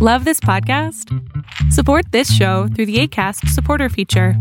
[0.00, 1.12] Love this podcast?
[1.72, 4.34] Support this show through the ACAST supporter feature.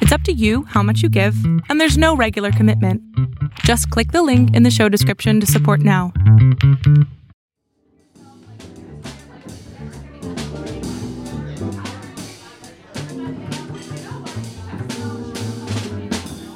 [0.00, 1.36] It's up to you how much you give,
[1.68, 3.00] and there's no regular commitment.
[3.60, 6.12] Just click the link in the show description to support now.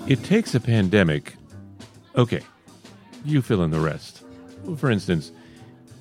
[0.08, 1.34] It takes a pandemic.
[2.16, 2.40] Okay,
[3.24, 4.24] you fill in the rest.
[4.76, 5.30] For instance,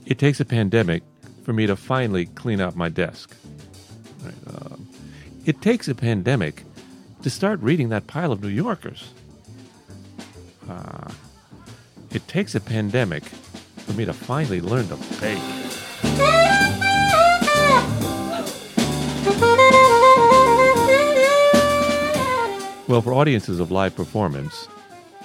[0.07, 1.03] it takes a pandemic
[1.47, 3.33] for me to finally clean out my desk.
[4.21, 4.85] Right, um,
[5.45, 6.65] it takes a pandemic
[7.21, 9.13] to start reading that pile of New Yorkers.
[10.69, 11.09] Uh,
[12.11, 15.39] it takes a pandemic for me to finally learn to bake.
[22.89, 24.67] Well, for audiences of live performance,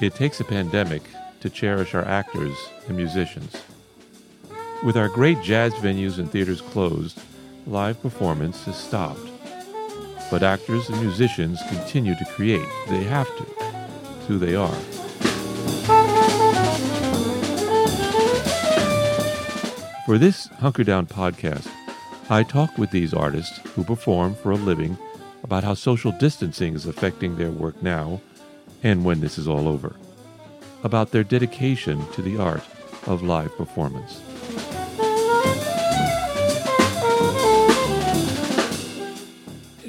[0.00, 1.02] it takes a pandemic
[1.40, 3.56] to cherish our actors and musicians.
[4.84, 7.20] With our great jazz venues and theaters closed,
[7.68, 9.20] live performance has stopped.
[10.28, 12.66] But actors and musicians continue to create.
[12.88, 13.46] They have to.
[14.16, 14.74] It's who they are.
[20.04, 21.70] For this Hunker Down podcast,
[22.28, 24.98] I talk with these artists who perform for a living
[25.44, 28.20] about how social distancing is affecting their work now
[28.82, 29.94] and when this is all over,
[30.82, 32.64] about their dedication to the art
[33.06, 34.20] of live performance.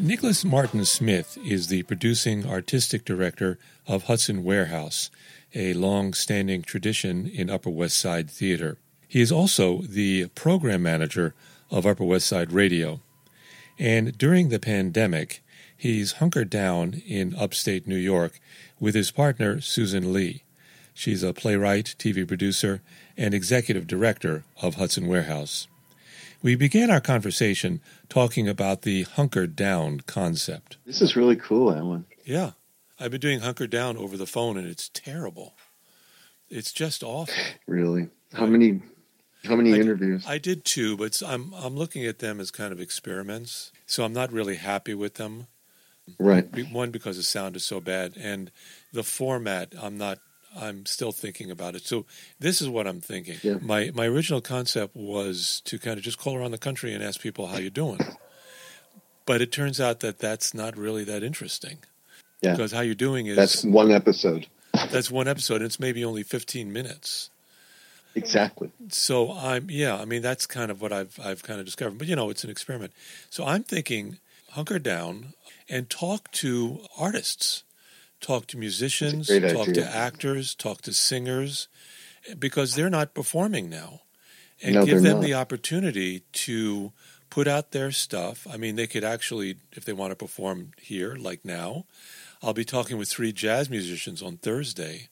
[0.03, 5.09] Nicholas Martin Smith is the producing artistic director of Hudson Warehouse,
[5.55, 8.77] a long standing tradition in Upper West Side theater.
[9.07, 11.33] He is also the program manager
[11.71, 12.99] of Upper West Side Radio.
[13.79, 15.41] And during the pandemic,
[15.77, 18.41] he's hunkered down in upstate New York
[18.81, 20.43] with his partner, Susan Lee.
[20.93, 22.81] She's a playwright, TV producer,
[23.15, 25.69] and executive director of Hudson Warehouse.
[26.43, 30.75] We began our conversation talking about the hunkered down concept.
[30.85, 32.05] This is really cool, Alan.
[32.25, 32.51] Yeah.
[32.99, 35.55] I've been doing hunkered down over the phone and it's terrible.
[36.49, 37.33] It's just awful.
[37.65, 38.09] Really?
[38.33, 38.81] How many
[39.45, 40.25] how many I, interviews?
[40.27, 43.71] I did two, but I'm I'm looking at them as kind of experiments.
[43.85, 45.47] So I'm not really happy with them.
[46.19, 46.45] Right.
[46.71, 48.51] One because the sound is so bad and
[48.91, 50.19] the format I'm not
[50.55, 51.85] I'm still thinking about it.
[51.85, 52.05] So
[52.39, 53.37] this is what I'm thinking.
[53.41, 53.57] Yeah.
[53.61, 57.19] My my original concept was to kind of just call around the country and ask
[57.21, 57.99] people how you're doing.
[59.25, 61.77] But it turns out that that's not really that interesting.
[62.41, 62.51] Yeah.
[62.51, 64.47] Because how you're doing is That's one episode.
[64.91, 65.55] that's one episode.
[65.57, 67.29] And it's maybe only 15 minutes.
[68.15, 68.69] Exactly.
[68.89, 69.95] So I'm yeah.
[69.97, 71.97] I mean that's kind of what I've I've kind of discovered.
[71.97, 72.91] But you know, it's an experiment.
[73.29, 74.17] So I'm thinking
[74.51, 75.33] hunker down
[75.69, 77.63] and talk to artists,
[78.23, 79.83] talk to musicians, That's a great talk idea.
[79.85, 81.67] to actors, talk to singers,
[82.39, 84.01] because they're not performing now,
[84.63, 85.23] and No, give them not.
[85.23, 86.91] the opportunity to
[87.29, 88.47] put out their stuff.
[88.51, 91.85] I mean, they could actually, if they want to perform here, like now.
[92.45, 95.07] I'll be talking with three jazz musicians on Thursday,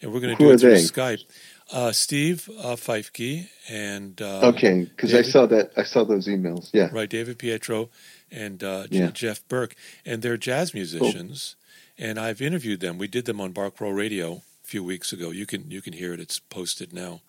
[0.00, 0.82] and we're going to Who do it through they?
[0.82, 1.24] Skype.
[1.72, 6.70] Uh, Steve uh, Feifke and uh, Okay, because I saw that I saw those emails.
[6.72, 6.90] Yeah.
[6.92, 7.90] right, David Pietro
[8.30, 9.10] and uh, Yeah.
[9.10, 11.56] Jeff Burke, and they're jazz musicians.
[11.98, 12.98] And I've interviewed them.
[12.98, 15.30] We did them on Bark Row Radio a few weeks ago.
[15.30, 16.20] You can you can hear it.
[16.20, 17.22] It's posted now,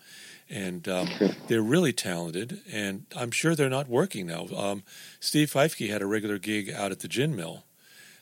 [0.49, 1.07] and um,
[1.47, 2.61] they're really talented.
[2.71, 4.47] And I'm sure they're not working now.
[4.55, 4.83] Um,
[5.21, 7.63] Steve Feifke had a regular gig out at the gin mill,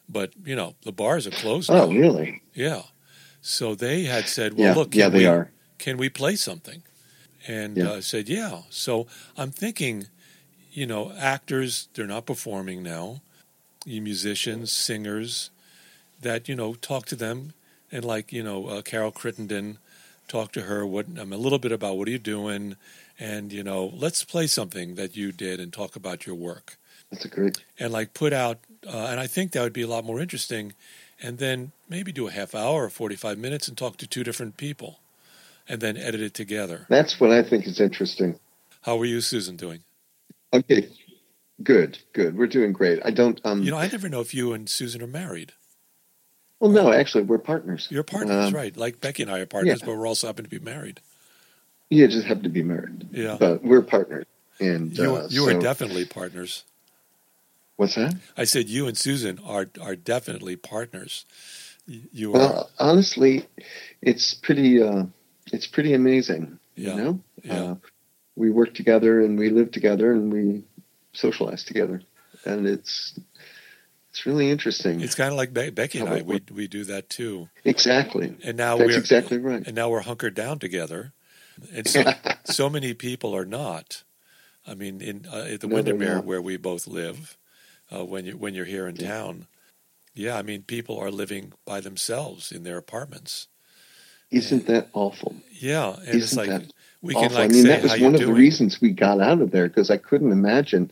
[0.07, 1.71] but you know the bars are closed.
[1.71, 1.97] Oh, now.
[1.97, 2.41] really?
[2.53, 2.83] Yeah.
[3.41, 4.73] So they had said, "Well, yeah.
[4.75, 5.51] look, yeah, can they we, are.
[5.79, 6.83] can we play something?
[7.47, 7.89] And Yeah.
[7.89, 8.61] uh, said, yeah.
[8.71, 9.05] So
[9.37, 10.07] I'm thinking,
[10.71, 13.21] you know, actors, they're not performing now.
[13.85, 15.51] You musicians, singers,
[16.25, 17.53] that, you know, talk to them.
[17.91, 19.77] And like, you know, uh, Carol Crittenden,
[20.27, 22.75] talk to her, what, um, a little bit about what are you doing?
[23.17, 26.77] And, you know, let's play something that you did and talk about your work.
[27.11, 27.63] That's a great.
[27.79, 30.73] And like put out, uh, and I think that would be a lot more interesting.
[31.21, 34.57] And then maybe do a half hour or 45 minutes and talk to two different
[34.57, 34.99] people
[35.69, 36.87] and then edit it together.
[36.89, 38.39] That's what I think is interesting.
[38.81, 39.79] How are you, Susan, doing?
[40.53, 40.89] Okay.
[41.63, 41.99] Good.
[42.13, 42.37] Good.
[42.37, 42.99] We're doing great.
[43.05, 43.39] I don't.
[43.45, 43.63] Um.
[43.63, 45.53] You know, I never know if you and Susan are married.
[46.73, 46.91] Well, no.
[46.91, 47.87] Actually, we're partners.
[47.89, 48.75] You're partners, Um, right?
[48.75, 49.85] Like Becky and I are partners, yeah.
[49.85, 50.99] but we're also happen to be married.
[51.89, 53.37] Yeah, just happen to be married, Yeah.
[53.39, 54.25] but we're partners.
[54.59, 56.63] And You, uh, you are definitely partners.
[57.75, 58.15] What's that?
[58.37, 61.25] I said you and Susan are are definitely partners.
[61.87, 62.39] You are.
[62.39, 63.47] Well, honestly,
[64.01, 64.81] it's pretty.
[64.81, 65.05] Uh,
[65.51, 66.57] it's pretty amazing.
[66.75, 66.95] Yeah.
[66.95, 67.53] You know, Yeah.
[67.63, 67.75] uh,
[68.35, 70.63] we work together and we live together and we
[71.13, 72.01] socialize together,
[72.45, 73.19] and it's
[74.15, 75.01] it's really interesting.
[75.01, 76.21] it's kind of like Be- Becky and I.
[76.21, 77.49] We we do that too.
[77.65, 78.33] exactly.
[78.45, 79.61] And now That's we're exactly right.
[79.67, 81.11] and now we're hunkered down together.
[81.73, 82.01] And so
[82.45, 84.03] so many people are not.
[84.65, 87.37] I mean, in uh, at the No, Windermere where we both live,
[87.93, 89.09] uh, when you when you're here in Yeah.
[89.09, 89.47] town,
[90.13, 93.47] yeah, I mean, people are living by themselves in their apartments.
[94.31, 95.35] Isn't that awful?
[95.51, 96.71] Yeah, and Isn't like that
[97.01, 97.35] we can awful.
[97.35, 99.91] like I mean, that was one of the reasons we got out of there because
[99.91, 100.89] I couldn't imagine.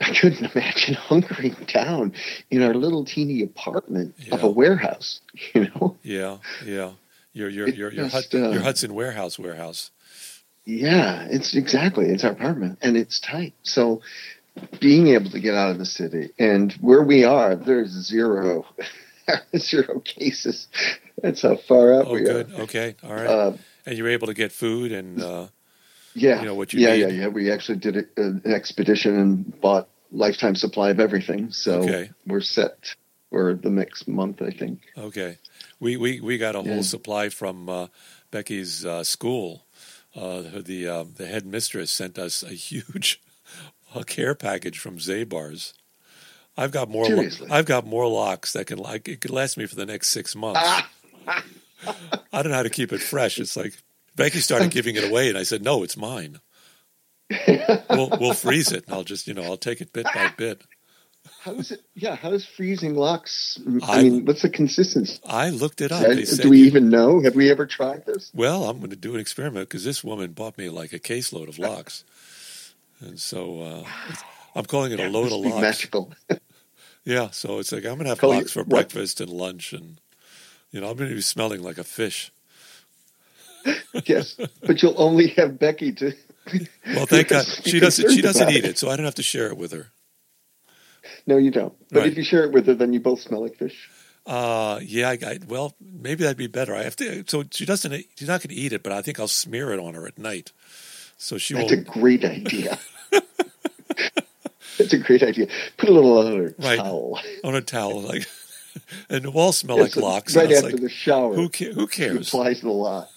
[0.00, 2.12] I couldn't imagine hunkering down
[2.50, 5.20] in our little teeny apartment of a warehouse.
[5.54, 6.92] You know, Yeah, yeah.
[7.32, 9.90] Your your It your your, just, Hud- uh, your Hudson warehouse warehouse.
[10.64, 13.54] yeah, it's exactly it's our apartment and it's tight.
[13.62, 14.00] So
[14.80, 18.66] being able to get out of the city and where we are, there's zero
[19.56, 20.68] zero cases.
[21.22, 22.52] That's how far out Oh, we good.
[22.52, 23.26] Okay, all right.
[23.26, 23.52] Uh,
[23.86, 25.46] and you're able to get food and uh,
[26.14, 27.00] Yeah, you know, what you yeah, need.
[27.00, 27.28] yeah, yeah.
[27.28, 32.10] We actually did a, an expedition and bought lifetime supply of everything, so Okay.
[32.26, 32.94] we're set
[33.30, 34.80] for the next month, I think.
[34.98, 35.38] okay.
[35.78, 36.74] We we we got a Yeah.
[36.74, 37.86] whole supply from uh,
[38.30, 39.64] Becky's uh, school.
[40.14, 43.20] Uh, the uh, the headmistress sent us a huge
[43.94, 45.72] uh, care package from Zabar's.
[46.56, 47.06] I've got more.
[47.06, 47.48] Seriously?
[47.50, 50.34] I've got more lox that can like it could last me for the next six
[50.34, 50.60] months.
[50.64, 50.90] Ah!
[52.32, 53.38] I don't know how to keep it fresh.
[53.38, 53.74] It's like
[54.16, 56.40] Becky started giving it away, and I said, "No, it's mine.
[57.90, 60.62] We'll we'll freeze it, and I'll just you know I'll take it bit by bit."
[61.42, 61.82] How's it?
[61.94, 63.58] Yeah, how's freezing lox?
[63.82, 65.18] I, I- mean, what's the consistency?
[65.26, 66.02] I looked it up.
[66.06, 67.20] They said Do we you- even know?
[67.20, 68.30] Have we ever tried this?
[68.34, 71.48] Well, I'm going to do an experiment because this woman bought me like a caseload
[71.48, 72.04] of lox,
[73.00, 73.84] and so uh,
[74.56, 75.60] I'm calling it a load of lox.
[75.60, 76.12] magical.
[77.02, 78.68] Yeah, so it's like I'm going to have Call lox it for what?
[78.68, 79.98] breakfast and lunch, and
[80.70, 82.30] you know I'm going to be smelling like a fish.
[84.06, 86.12] yes, but you'll only have Becky to.
[86.96, 88.10] Well, thank God she doesn't.
[88.12, 89.92] She doesn't eat it, so I don't have to share it with her.
[91.26, 91.74] No, you don't.
[91.90, 92.08] But Right.
[92.10, 93.88] if you share it with her, then you both smell like fish.
[94.26, 96.74] Uh, yeah, I, I, well, maybe that'd be better.
[96.74, 97.24] I have to.
[97.28, 97.92] So she doesn't.
[98.16, 100.18] She's not going to eat it, but I think I'll smear it on her at
[100.18, 100.50] night,
[101.16, 101.86] so she That's a won't.
[101.88, 102.78] great idea.
[104.78, 105.46] That's a great idea.
[105.76, 106.78] Put a little on her Right.
[106.78, 107.20] towel.
[107.44, 108.26] on a towel, like,
[109.10, 110.34] and the walls smell like lox.
[110.36, 111.34] Right after like, the shower.
[111.34, 112.28] who ca- who cares?
[112.28, 113.10] applies the lot.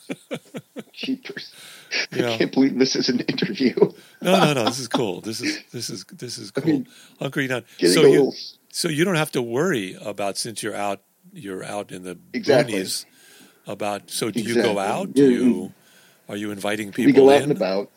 [0.93, 1.53] Cheapers.
[2.11, 2.31] Yeah.
[2.31, 3.75] I can't believe this is an interview.
[4.19, 4.65] No, no, no.
[4.65, 5.21] This is cool.
[5.21, 6.65] This is this is this is cool.
[6.65, 6.87] mean,
[7.21, 7.65] Hunkering down.
[7.77, 8.33] So you little.
[8.71, 11.01] so you don't have to worry about since you're out
[11.33, 12.73] you're out in the Exactly.
[12.81, 13.05] boonies
[13.67, 14.09] about.
[14.09, 15.13] So do you go out?
[15.13, 15.73] Do you
[16.27, 17.51] are you inviting people We go out in?
[17.51, 17.91] and about.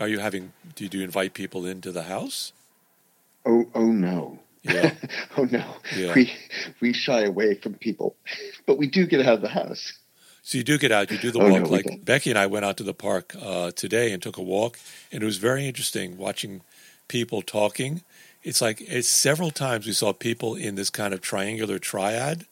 [0.00, 0.54] Are you having?
[0.74, 2.54] Do you, do you invite people into the house?
[3.44, 4.38] Oh, oh no.
[4.74, 4.94] Yeah.
[5.36, 5.64] oh no.
[5.96, 6.12] Yeah.
[6.14, 6.32] We
[6.80, 8.16] we shy away from people,
[8.66, 9.92] but we do get out of the house.
[10.42, 11.64] So you do get out, you do the Oh, walk.
[11.64, 12.04] we like.
[12.04, 14.78] Becky and I went out to the park uh, today and took a walk,
[15.10, 16.60] and it was very interesting watching
[17.08, 18.02] people talking.
[18.44, 22.46] It's like it's several times we saw people in this kind of triangular triad,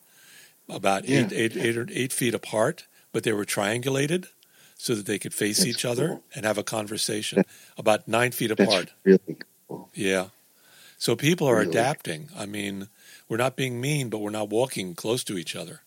[0.68, 1.38] about eight, Yeah.
[1.38, 4.26] eight, eight, or eight feet apart, but they were triangulated
[4.76, 7.44] so that they could face That's each other and have a conversation.
[7.78, 8.92] about nine feet apart.
[9.04, 9.36] really
[9.68, 9.88] cool.
[9.94, 10.26] Yeah.
[11.04, 11.68] So people are Really?
[11.68, 12.30] adapting.
[12.34, 12.88] I mean,
[13.28, 15.82] we're not being mean, but we're not walking close to each other.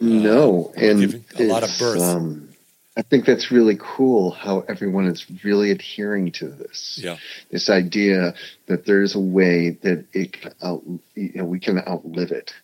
[0.00, 2.00] No, and a lot of birth.
[2.00, 2.48] Um,
[2.96, 6.98] I think that's really cool how everyone is really adhering to this.
[7.02, 7.18] Yeah.
[7.50, 8.32] This idea
[8.64, 10.82] that there's a way that it can out,
[11.14, 12.54] you know, we can outlive it.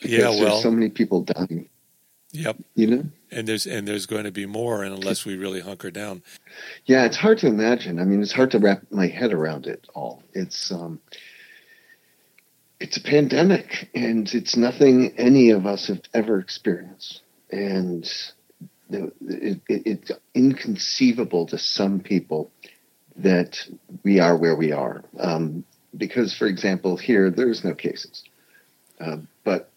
[0.00, 1.68] Yeah, Because well, there's so many people dying.
[2.32, 2.56] Yep.
[2.74, 3.04] You know.
[3.30, 6.22] And there's and there's going to be more, and unless we really hunker down.
[6.84, 7.98] Yeah, it's hard to imagine.
[7.98, 10.22] I mean, it's hard to wrap my head around it all.
[10.34, 11.00] It's um,
[12.80, 18.04] it's a pandemic, and it's nothing any of us have ever experienced, and
[18.90, 22.50] it, it, it's inconceivable to some people
[23.16, 23.58] that
[24.02, 25.04] we are where we are.
[25.18, 25.64] Um,
[25.96, 28.24] because, for example, here there's no cases,
[29.00, 29.70] uh, but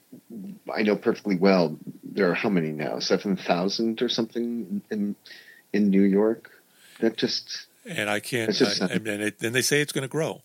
[0.74, 1.78] I know perfectly well
[2.16, 3.00] there are how many now?
[3.00, 5.16] Seven thousand or something in
[5.74, 6.50] in New York.
[7.02, 8.54] That just And I can't.
[8.56, 10.42] Just I, and it, then they say it's going to grow.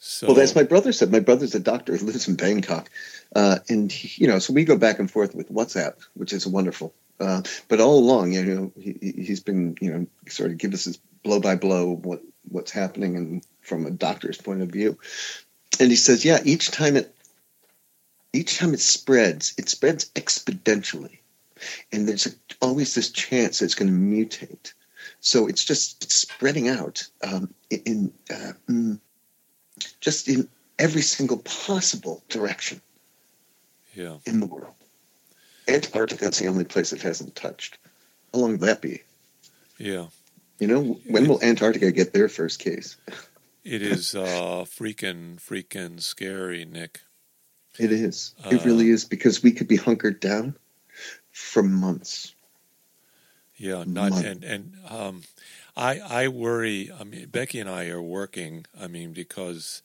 [0.00, 1.12] So well, that's my brother said.
[1.12, 2.90] My brother's a doctor who lives in Bangkok,
[3.36, 6.46] uh, and he, you know, so we go back and forth with WhatsApp, which is
[6.46, 6.94] wonderful.
[7.20, 10.72] Uh, but all along, you know, he, he- he's been, you know, sort of give
[10.72, 14.98] us his blow by blow what what's happening and from a doctor's point of view.
[15.80, 17.14] And he says, yeah, each time it
[18.32, 21.18] each time it spreads, it spreads exponentially,
[21.92, 22.30] and there's a,
[22.60, 24.72] always this chance that it's going to mutate.
[25.20, 27.82] So it's just it's spreading out um, in.
[27.86, 29.00] in uh, mm,
[30.00, 32.80] just in every single possible direction
[33.94, 34.74] yeah, in the world.
[35.66, 37.78] Antarctica's the only place it hasn't touched.
[38.32, 39.02] How long will that be?
[39.78, 40.06] yeah.
[40.58, 42.96] You know, when will Antarctica get their first case?
[43.62, 47.02] It is uh, freaking freaking scary, Nick.
[47.78, 48.34] It is.
[48.44, 50.56] Uh, it really is because we could be hunkered down
[51.30, 52.34] for months.
[53.56, 54.24] Yeah, not Month.
[54.24, 55.22] and and um,
[55.76, 56.90] I I worry.
[56.98, 58.66] I mean, Becky and I are working.
[58.80, 59.82] I mean, because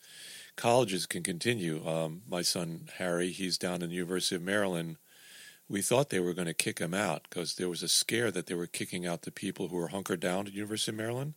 [0.56, 1.86] colleges can continue.
[1.86, 4.96] Um, my son Harry, he's down in the University of Maryland.
[5.68, 8.46] We thought they were going to kick him out because there was a scare that
[8.46, 11.34] they were kicking out the people who were hunkered down at University of Maryland.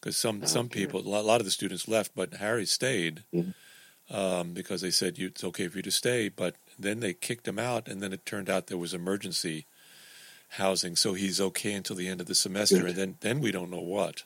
[0.00, 3.22] Because some some people, a lot of the students left, but Harry stayed.
[4.10, 6.28] Um, because they said it's okay for you to stay.
[6.28, 9.66] But then they kicked him out, and then it turned out there was emergency
[10.54, 12.86] housing, so he's okay until the end of the semester, Good.
[12.88, 14.24] and then then we don't know what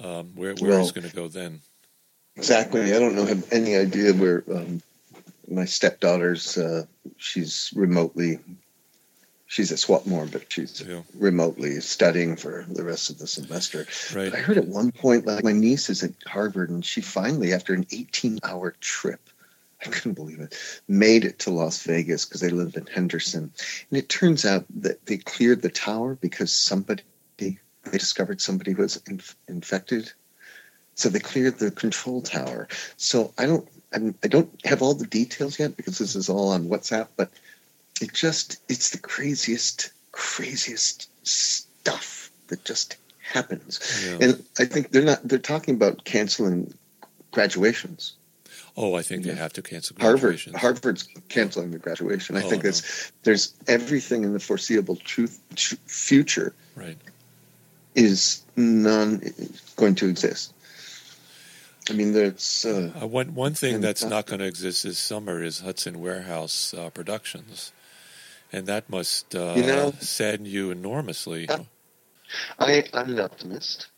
[0.00, 1.60] um, where where Well- he's going to go then.
[2.36, 2.94] Exactly.
[2.94, 4.80] I don't know have any idea where um,
[5.48, 6.56] my stepdaughter's.
[6.56, 6.86] Uh,
[7.18, 8.38] she's remotely.
[9.52, 11.02] She's at Swarthmore, but she's Yeah.
[11.12, 13.86] remotely studying for the rest of the semester.
[14.14, 14.30] Right.
[14.30, 17.52] But I heard at one point, like my niece is at Harvard, and she finally,
[17.52, 19.20] after an 18-hour trip,
[19.84, 20.56] I couldn't believe it,
[20.88, 23.52] made it to Las Vegas because they lived in Henderson,
[23.90, 27.02] and it turns out that they cleared the tower because somebody
[27.36, 27.58] they
[27.90, 30.10] discovered somebody was inf- infected,
[30.94, 32.68] so they cleared the control tower.
[32.96, 36.48] So I don't, I'm, I don't have all the details yet because this is all
[36.52, 37.30] on WhatsApp, but
[38.00, 43.80] it just, it's the craziest, craziest stuff that just happens.
[44.06, 44.18] Yeah.
[44.28, 46.72] And I think they're not, they're talking about canceling
[47.30, 48.14] graduations.
[48.76, 50.40] Oh, I think they have to cancel Harvard.
[50.56, 52.36] Harvard's canceling the graduation.
[52.36, 52.70] I Oh, think no.
[52.70, 56.96] it's, there's everything in the foreseeable truth, tr- future Right.
[57.94, 59.20] is none
[59.76, 60.54] going to exist.
[61.90, 65.42] I mean, there's, uh, Uh, one one thing that's not going to exist this summer
[65.42, 67.72] is Hudson Warehouse uh, Productions,
[68.52, 71.48] and that must uh, You know- sadden you enormously.
[72.58, 73.88] I, I'm an optimist,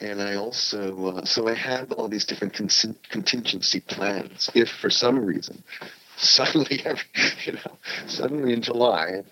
[0.00, 4.48] and I also uh, so I have all these different con- contingency plans.
[4.54, 5.62] If for some reason
[6.16, 7.02] suddenly, every,
[7.44, 7.76] you know,
[8.06, 9.22] suddenly in July,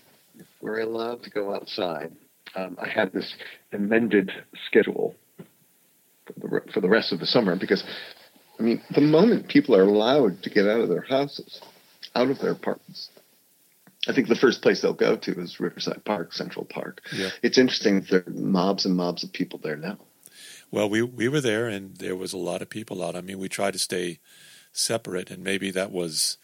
[0.61, 2.13] we're allowed to go outside,
[2.57, 3.35] um, I have this
[3.73, 4.33] amended
[4.67, 5.15] schedule
[6.27, 7.85] for the, for the rest of the summer because,
[8.59, 11.61] I mean, the moment people are allowed to get out of their houses,
[12.15, 13.11] out of their apartments.
[14.09, 17.31] I think the first place they'll go to is Riverside Park, Central Park Yeah.
[17.43, 19.99] it's interesting that there are mobs and mobs of people there now.
[20.71, 23.17] Well, we we were there, and there was a lot of people out.
[23.17, 24.19] I mean, we tried to stay
[24.73, 26.37] separate, and maybe that was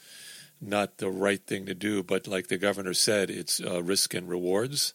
[0.60, 2.02] not the right thing to do.
[2.02, 4.94] But like the governor said, it's uh, risk and rewards,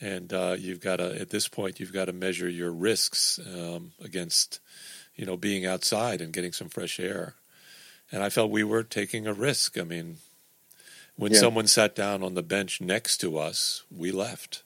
[0.00, 3.92] and uh, you've got to at this point you've got to measure your risks um,
[4.02, 4.58] against
[5.14, 7.34] you know being outside and getting some fresh air.
[8.10, 9.78] And I felt we were taking a risk.
[9.78, 10.16] I mean,
[11.16, 11.40] when Yeah.
[11.40, 14.62] someone sat down on the bench next to us, we left.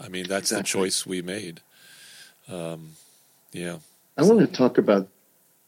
[0.00, 1.60] I mean, that's the choice we made.
[2.48, 2.96] Um,
[3.52, 3.78] yeah.
[4.16, 5.08] I want to talk about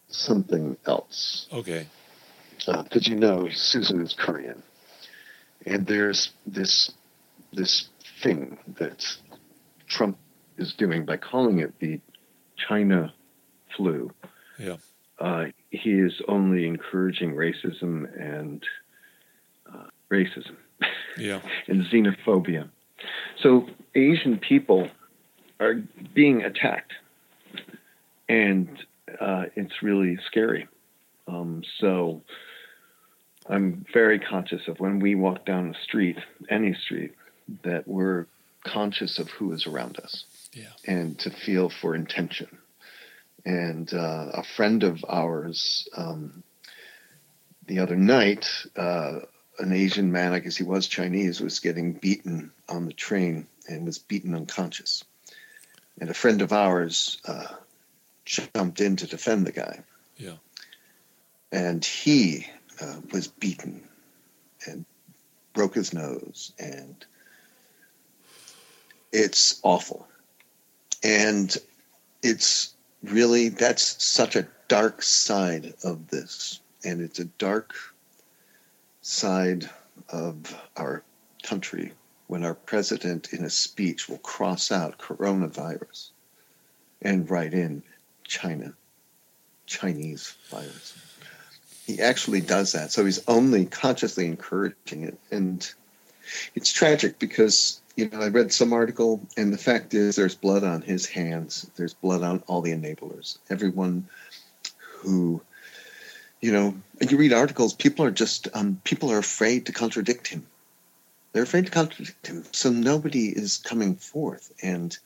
[0.09, 1.87] something else Okay.
[2.67, 4.63] because you know Susan is Korean,
[5.67, 6.91] and there's this
[7.53, 7.89] this
[8.23, 9.17] thing that
[9.89, 10.17] Trump
[10.57, 12.01] is doing by calling it the
[12.57, 13.13] China
[13.77, 14.13] flu.
[14.59, 14.77] Yeah.
[15.19, 18.67] uh, he is only encouraging racism and uh,
[20.11, 20.57] racism.
[21.17, 21.41] Yeah.
[21.69, 22.69] and xenophobia.
[23.43, 24.89] So Asian people
[25.59, 25.75] are
[26.15, 26.93] being attacked,
[28.29, 28.69] and
[29.21, 30.69] uh, it's really scary.
[31.27, 32.23] Um, so
[33.49, 37.13] I'm very conscious of when we walk down the street, any street,
[37.65, 38.27] that we're
[38.65, 40.69] conscious of who is around us Yeah.
[40.87, 42.59] and to feel for intention.
[43.45, 46.43] And uh, a friend of ours um,
[47.67, 49.21] the other night, uh,
[49.61, 53.87] an Asian man, I guess he was Chinese, was getting beaten on the train and
[53.87, 55.05] was beaten unconscious.
[56.01, 57.47] And a friend of ours uh,
[58.25, 59.81] jumped in to defend the guy.
[60.17, 60.37] Yeah.
[61.53, 62.47] And he
[62.81, 63.83] uh, was beaten
[64.67, 64.85] and
[65.53, 66.53] broke his nose.
[66.59, 67.05] And
[69.13, 70.09] it's awful.
[71.03, 71.55] And
[72.23, 76.61] it's really, that's such a dark side of this.
[76.85, 77.75] And it's a dark
[79.11, 79.69] side
[80.09, 81.03] of our
[81.43, 81.93] country
[82.29, 86.11] when our president in a speech will cross out coronavirus
[87.03, 87.83] and write in
[88.23, 88.73] China,
[89.67, 90.97] Chinese virus.
[91.87, 92.93] He actually does that.
[92.93, 95.19] So he's only consciously encouraging it.
[95.33, 95.69] And
[96.55, 100.63] it's tragic because, you know, I read some article, and the fact is there's blood
[100.63, 103.39] on his hands, there's blood on all the enablers.
[103.51, 104.07] Everyone
[104.79, 105.43] who
[106.41, 110.47] you know, you read articles, people are just, um, people are afraid to contradict him.
[111.33, 112.45] They're afraid to contradict him.
[112.53, 114.97] So nobody is coming forth and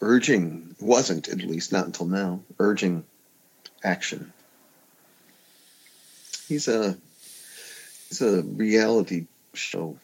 [0.00, 3.04] urging, wasn't at least, not until now, urging
[3.82, 4.32] action.
[6.48, 6.96] He's a,
[8.08, 9.98] he's a reality show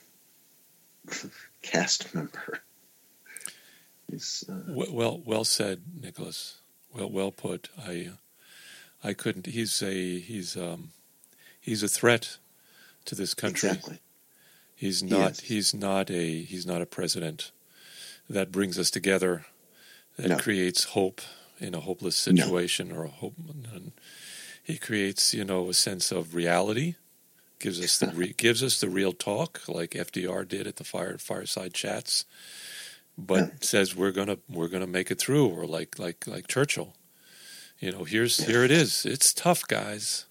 [1.63, 2.61] cast member.
[4.11, 6.59] He's, uh, well, well said, Nicholas.
[6.93, 7.69] Well, well put.
[7.79, 8.11] I,
[9.03, 9.47] I couldn't.
[9.47, 10.91] He's a he's um,
[11.61, 12.39] he's a threat
[13.07, 13.71] to this country.
[13.71, 13.99] Exactly.
[14.75, 15.41] He's not.
[15.41, 16.43] He he's not a.
[16.43, 17.51] He's not a president
[18.31, 19.45] that brings us together,
[20.17, 20.39] that no.
[20.39, 21.21] creates hope
[21.59, 22.97] in a hopeless situation no.
[22.97, 23.35] or a hope.
[23.73, 23.93] And
[24.63, 26.95] He creates, you know, a sense of reality.
[27.59, 31.19] Gives us the re, gives us the real talk, like FDR did at the fire
[31.19, 32.25] fireside chats.
[33.19, 33.51] But yeah.
[33.61, 36.95] says we're gonna we're gonna make it through, or like like like Churchill.
[37.81, 39.07] You know, here's here it is.
[39.07, 40.27] It's tough, guys.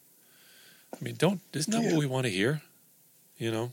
[0.94, 1.92] I mean, don't isn't that yeah.
[1.92, 2.62] what we want to hear?
[3.38, 3.72] You know,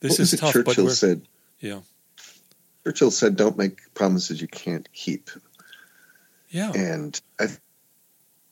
[0.00, 0.54] this is tough.
[0.54, 1.22] Churchill but said,
[1.60, 1.80] yeah.
[2.84, 5.30] Churchill said, "Don't make promises you can't keep."
[6.48, 7.48] Yeah, and I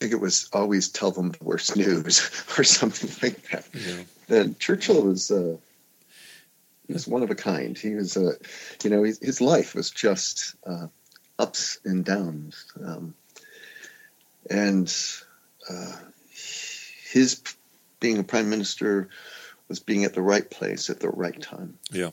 [0.00, 2.21] think it was always tell them the worst news
[2.59, 3.66] or something like that.
[3.73, 4.37] Yeah.
[4.37, 5.57] And Churchill was uh,
[6.87, 7.76] he was one of a kind.
[7.76, 8.33] He was a, uh,
[8.85, 10.87] you know, his, his life was just uh,
[11.38, 13.14] ups and downs, um,
[14.50, 14.93] and
[15.69, 15.93] uh,
[17.11, 17.43] his
[18.00, 19.09] being a prime minister
[19.69, 21.79] was being at the right place at the right time.
[21.91, 22.11] Yeah.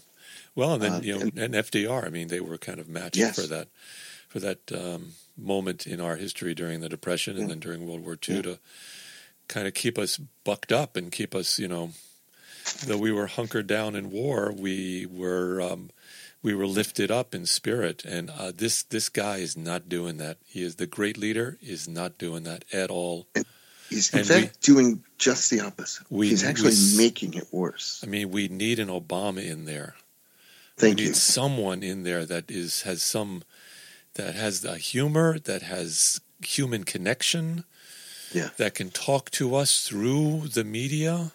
[0.56, 2.06] Well, and then uh, you know, and, and, FDR.
[2.06, 3.36] I mean, they were kind of matched yes.
[3.40, 3.70] for that,
[4.28, 8.18] for that um, moment in our history during the Depression and then during World War
[8.28, 8.42] II yeah.
[8.44, 8.60] to
[9.48, 11.92] kind of keep us bucked up and keep us, you know,
[12.86, 15.90] though we were hunkered down in war, we were um,
[16.44, 18.06] we were lifted up in spirit.
[18.06, 20.38] And uh, this this guy is not doing that.
[20.46, 21.58] He is the great leader.
[21.62, 23.28] Is not doing that at all.
[23.34, 23.46] And
[23.90, 26.06] he's in and fact we, doing just the opposite.
[26.10, 28.02] We, he's actually we, making it worse.
[28.04, 29.96] I mean, we need an Obama in there.
[30.76, 31.10] Thank we you.
[31.10, 33.44] need someone in there that is has some
[34.16, 37.64] that has the humor, that has human connection,
[38.34, 38.50] yeah.
[38.58, 41.32] that can talk to us through the media,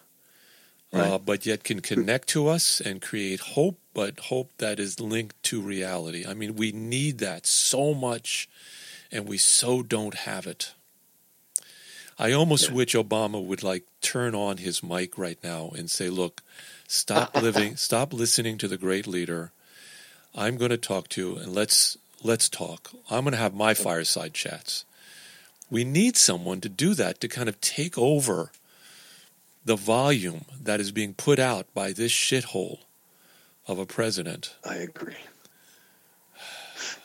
[0.93, 1.11] uh, right.
[1.11, 5.43] uh, but yet can connect to us and create hope, but hope that is linked
[5.43, 6.25] to reality.
[6.25, 8.47] I mean, we need that so much,
[9.11, 10.71] and we so don't have it.
[12.17, 12.75] I almost yeah.
[12.75, 16.43] wish Obama would like turn on his mic right now and say, "Look,
[16.87, 19.51] stop living, stop listening to the great leader.
[20.33, 22.91] I'm going to talk to you, and let's let's talk.
[23.09, 24.85] I'm going to have my fireside chats.
[25.69, 28.53] We need someone to do that, to kind of take over
[29.65, 32.79] the volume that is being put out by this shithole
[33.69, 34.55] of a president.
[34.65, 35.15] I agree.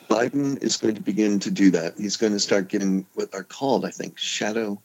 [0.09, 1.93] Biden is going to begin to do that.
[1.97, 4.81] He's going to start getting what are called, I think, shadow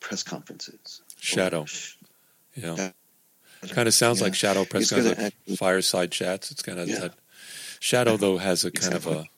[0.00, 1.02] press conferences.
[1.18, 1.66] Shadow.
[2.54, 2.90] Yeah.
[3.68, 4.24] kind of sounds yeah.
[4.24, 6.50] like shadow press conferences, like fireside chats.
[6.50, 7.00] It's kind of yeah.
[7.00, 7.14] that.
[7.80, 9.12] Shadow, though, has a kind exactly.
[9.12, 9.28] of a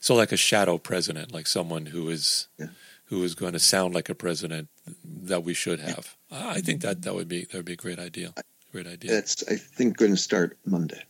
[0.00, 2.66] so like a shadow president, like someone who is yeah.
[3.06, 4.68] who is going to sound like a president
[5.04, 6.16] that we should have.
[6.30, 8.34] I think that that would be that would be a great idea.
[8.76, 9.10] Great idea.
[9.10, 11.02] That's I think going to start Monday.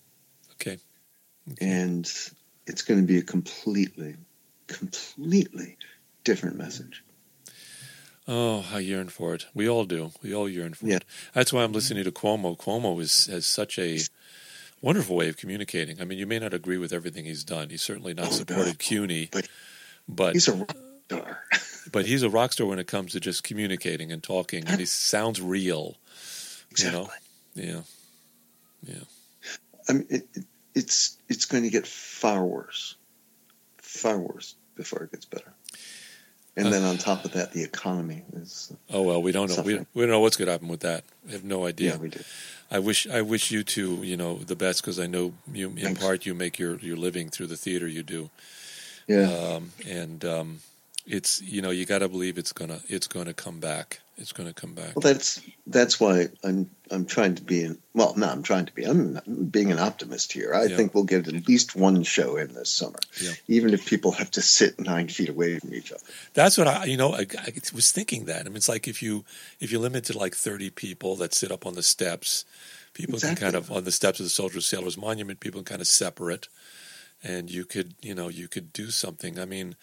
[0.52, 0.78] Okay.
[1.50, 1.66] okay.
[1.66, 2.08] And
[2.64, 4.14] it's going to be a completely,
[4.68, 5.76] completely
[6.22, 7.02] different message.
[8.28, 9.46] Oh, I yearn for it.
[9.52, 10.12] We all do.
[10.22, 10.98] We all yearn for yeah.
[10.98, 11.04] it.
[11.32, 12.56] That's why I'm listening to Cuomo.
[12.56, 13.98] Cuomo is has such a
[14.80, 16.00] wonderful way of communicating.
[16.00, 17.70] I mean, you may not agree with everything he's done.
[17.70, 18.74] He's certainly not oh, supported no.
[18.78, 19.48] CUNY, but,
[20.08, 20.76] but he's a rock
[21.06, 21.42] star.
[21.90, 24.86] but he's a rock star when it comes to just communicating and talking, and he
[24.86, 25.96] sounds real.
[26.70, 27.00] Exactly.
[27.00, 27.12] You know?
[27.56, 27.80] Yeah.
[28.82, 29.04] Yeah.
[29.88, 32.96] I mean, it, it, it's it's going to get far worse,
[33.78, 35.52] far worse before it gets better.
[36.58, 38.72] And then on top of that, the economy is.
[38.90, 39.62] Oh well, we don't know.
[39.62, 41.04] We, we don't know what's going to happen with that.
[41.26, 41.92] We have no idea.
[41.92, 42.20] Yeah, we do.
[42.70, 45.76] I wish I wish you two, you know, the best because I know you in
[45.76, 46.02] Thanks.
[46.02, 48.30] part you make your your living through the theater you do.
[49.06, 49.30] Yeah.
[49.30, 50.60] Um, and um,
[51.06, 54.00] it's you know you got to believe it's gonna it's gonna come back.
[54.18, 54.96] It's gonna come back.
[54.96, 57.78] Well, that's that's why I'm I'm trying to be in.
[57.92, 58.84] Well, no, I'm trying to be.
[58.84, 60.54] I'm being an optimist here.
[60.54, 60.76] I yeah.
[60.76, 63.32] think we'll get at least one show in this summer, yeah.
[63.46, 66.02] even if people have to sit nine feet away from each other.
[66.32, 68.40] That's what I you know I, I was thinking that.
[68.40, 69.26] I mean, it's like if you
[69.60, 72.46] if you limit to like thirty people that sit up on the steps,
[72.94, 73.36] people exactly.
[73.36, 75.88] can kind of on the steps of the Soldiers Sailors Monument, people can kind of
[75.88, 76.48] separate,
[77.22, 79.38] and you could you know you could do something.
[79.38, 79.76] I mean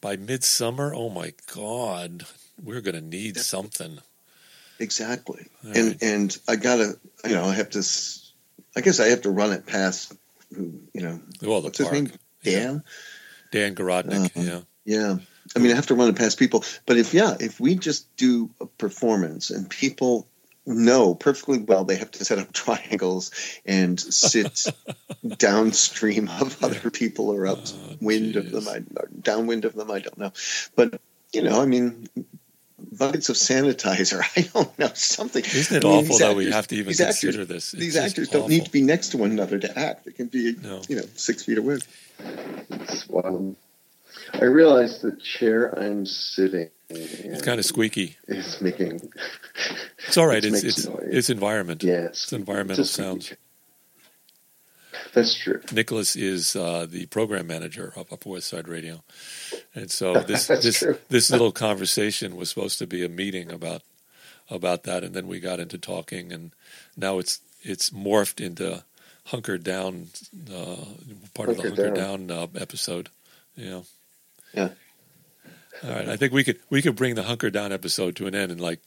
[0.00, 2.24] by midsummer, oh my God,
[2.62, 3.98] we're going to need something.
[4.78, 5.46] Exactly.
[5.64, 7.86] All and and I gotta, you know, I have to.
[8.76, 10.14] I guess I have to run it past,
[10.54, 11.92] who you know, well, the what's park.
[11.92, 12.12] his name?
[12.42, 12.74] Dan.
[12.74, 12.80] Yeah.
[13.50, 14.36] Dan Garodnick.
[14.36, 14.60] Uh, yeah.
[14.84, 15.16] Yeah.
[15.54, 16.64] I mean, I have to run it past people.
[16.86, 20.26] But if yeah, if we just do a performance and people
[20.70, 23.30] know perfectly well they have to set up triangles
[23.64, 24.66] and sit
[25.36, 29.90] downstream of other people or upwind oh, of them, I, or downwind of them.
[29.90, 30.32] I don't know,
[30.74, 31.00] but
[31.32, 32.08] you know, I mean,
[32.92, 34.22] buckets of sanitizer.
[34.36, 35.44] I don't know something.
[35.44, 37.74] Isn't it I mean, awful that we have to even consider actors, this?
[37.74, 40.06] It's these actors don't need to be next to one another to act.
[40.06, 40.82] It can be, no.
[40.88, 41.78] you know, six feet away.
[42.70, 43.56] It's wild.
[44.32, 46.70] I realize the chair I'm sitting.
[46.90, 48.16] It's kind of squeaky.
[48.26, 49.10] It's making.
[50.06, 50.44] It's all right.
[50.44, 51.82] It's it's, it's, it's environment.
[51.82, 53.32] Yes, it's environmental it's sounds.
[55.12, 55.60] That's true.
[55.72, 59.02] Nicholas is uh, the program manager of Upper West Side Radio,
[59.74, 60.98] and so this this true.
[61.08, 63.82] this little conversation was supposed to be a meeting about
[64.50, 66.52] about that, and then we got into talking, and
[66.96, 68.84] now it's it's morphed into
[69.26, 70.08] hunkered down
[70.52, 70.76] uh,
[71.34, 73.08] part hunker of the hunker down, down uh, episode.
[73.56, 73.82] Yeah.
[74.52, 74.70] Yeah.
[75.82, 76.08] All right.
[76.08, 78.60] I think we could we could bring the hunker down episode to an end and
[78.60, 78.80] like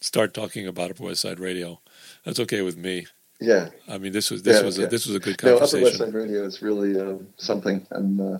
[0.00, 1.80] start talking about Upper West Side Radio.
[2.24, 3.06] That's okay with me.
[3.40, 3.70] Yeah.
[3.88, 4.86] I mean, this was this yeah, was yeah.
[4.86, 5.78] a, this was a good no, conversation.
[5.78, 8.38] Upper West Side Radio is really uh, something I'm uh,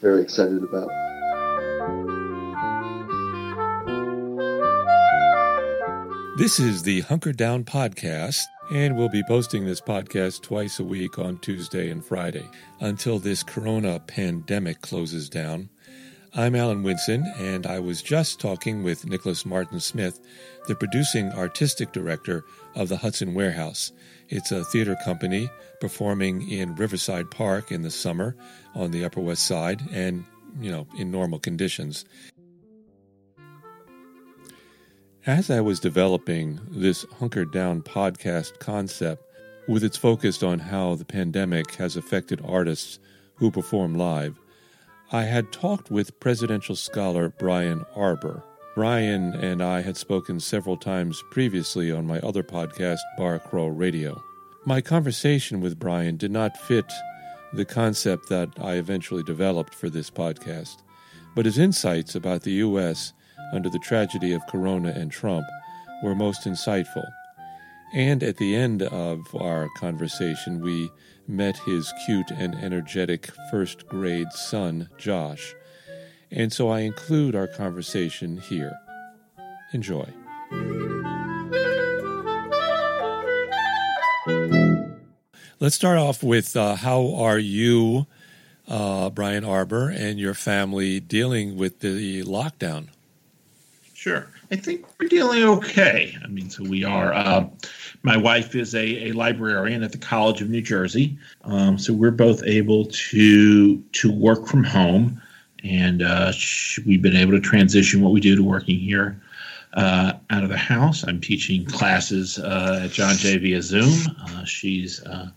[0.00, 0.90] very excited about.
[6.38, 8.42] This is the Hunker Down podcast,
[8.72, 12.48] and we'll be posting this podcast twice a week on Tuesday and Friday
[12.80, 15.68] until this corona pandemic closes down.
[16.34, 20.18] I'm Alan Winson, and I was just talking with Nicholas Martin Smith,
[20.66, 22.42] the producing artistic director
[22.74, 23.92] of the Hudson Warehouse.
[24.30, 28.34] It's a theater company performing in Riverside Park in the summer
[28.74, 30.24] on the Upper West Side and,
[30.58, 32.06] you know, in normal conditions.
[35.26, 39.22] As I was developing this hunkered down podcast concept,
[39.68, 42.98] with its focus on how the pandemic has affected artists
[43.34, 44.38] who perform live,
[45.14, 48.42] I had talked with presidential scholar Brian Arbour.
[48.74, 54.22] Brian and I had spoken several times previously on my other podcast, Bar Crow Radio.
[54.64, 56.90] My conversation with Brian did not fit
[57.52, 60.76] the concept that I eventually developed for this podcast,
[61.36, 63.12] but his insights about the U.S.
[63.52, 65.44] under the tragedy of Corona and Trump
[66.02, 67.06] were most insightful.
[67.92, 70.90] And at the end of our conversation, we
[71.32, 75.54] met his cute and energetic first grade son, Josh.
[76.30, 78.78] And so I include our conversation here.
[79.72, 80.06] Enjoy.
[85.58, 88.06] Let's start off with uh, how are you,
[88.66, 92.88] uh, Brian Arbour, and your family dealing with the lockdown?
[93.94, 94.28] Sure.
[94.52, 96.14] I think we're dealing okay.
[96.22, 97.14] I mean, so we are.
[97.14, 97.48] Uh,
[98.02, 102.10] my wife is a, a librarian at the College of New Jersey, um, so we're
[102.10, 105.22] both able to to work from home,
[105.64, 106.32] and uh,
[106.84, 109.18] we've been able to transition what we do to working here
[109.72, 111.02] uh, out of the house.
[111.02, 114.14] I'm teaching classes uh, at John Jay via Zoom.
[114.20, 115.30] Uh, she's uh,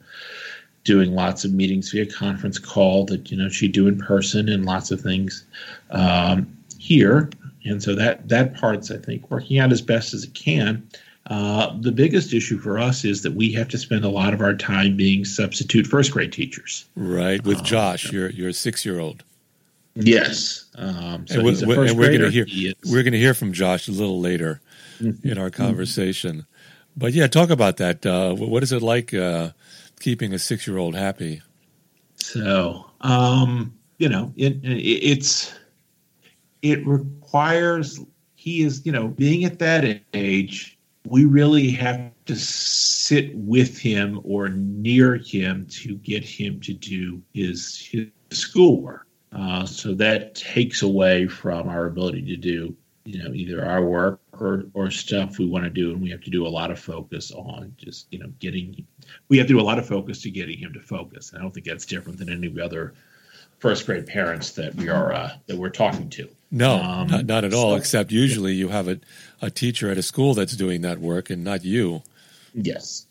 [0.84, 4.66] doing lots of meetings via conference call that you know she'd do in person, and
[4.66, 5.46] lots of things
[5.92, 7.30] um, here
[7.66, 10.88] and so that that part's I think working out as best as it can.
[11.28, 14.42] Uh, the biggest issue for us is that we have to spend a lot of
[14.42, 16.86] our time being substitute first grade teachers.
[16.96, 19.24] Right, with uh, Josh, your your six year old.
[19.96, 23.20] Yes, um, so and, he's a first and we're going to hear we're going to
[23.20, 24.62] hear from Josh a little later
[25.00, 25.28] mm-hmm.
[25.28, 26.32] in our conversation.
[26.36, 26.98] Mm-hmm.
[26.98, 28.06] But yeah, talk about that.
[28.06, 29.50] Uh, what is it like uh,
[30.00, 31.42] keeping a six year old happy?
[32.18, 35.54] So um, you know, it, it, it's
[36.62, 36.86] it
[37.36, 38.00] requires
[38.36, 44.22] he is you know being at that age we really have to sit with him
[44.24, 49.06] or near him to get him to do his his schoolwork.
[49.34, 54.22] Uh, so that takes away from our ability to do you know either our work
[54.40, 56.80] or or stuff we want to do and we have to do a lot of
[56.80, 58.88] focus on just you know getting
[59.28, 61.32] we have to do a lot of focus to getting him to focus.
[61.32, 62.94] And i don't think that's different than any other
[63.60, 67.44] first grade parents that we are uh, that we're talking to no, um, not, not,
[67.44, 67.72] at all.
[67.72, 69.00] So, except usually you have a,
[69.42, 72.02] a teacher at a school that's doing that work and not you.
[72.54, 73.08] Yes,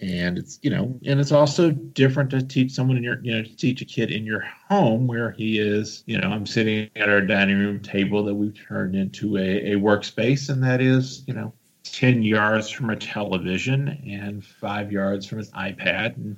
[0.00, 3.42] and it's you know, and it's also different to teach someone in your you know
[3.42, 6.04] to teach a kid in your home where he is.
[6.06, 9.74] You know, I'm sitting at our dining room table that we've turned into a, a
[9.74, 11.52] workspace, and that is you know
[11.84, 16.16] 10 yards from a television and five yards from his iPad.
[16.16, 16.36] And,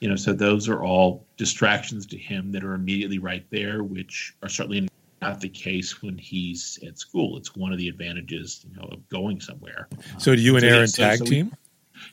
[0.00, 4.34] you know, so those are all distractions to him that are immediately right there, which
[4.42, 4.88] are certainly
[5.24, 7.36] not the case when he's at school.
[7.36, 9.88] It's one of the advantages, you know, of going somewhere.
[10.18, 11.52] So, do you and Aaron so, tag so team?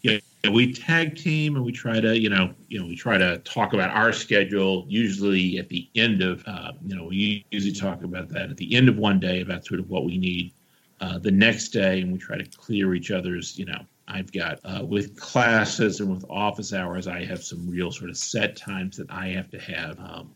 [0.04, 3.17] We, yeah, we tag team and we try to, you know, you know, we try
[3.17, 4.86] to talk about our schedule.
[4.88, 8.76] Usually at the end of, uh, you know, we usually talk about that at the
[8.76, 10.54] end of one day about sort of what we need
[11.02, 13.82] uh, the next day, and we try to clear each other's, you know.
[14.08, 18.17] I've got uh, with classes and with office hours, I have some real sort of
[18.17, 19.97] set times that I have to have.
[20.00, 20.36] Um,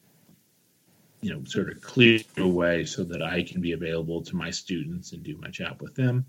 [1.21, 5.13] you know, sort of clear away so that I can be available to my students
[5.13, 6.25] and do my job with them.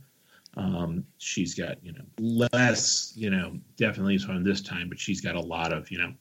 [0.57, 5.35] Um, she's got, you know, less, you know, definitely on this time, but she's got
[5.35, 6.13] a lot of, you know,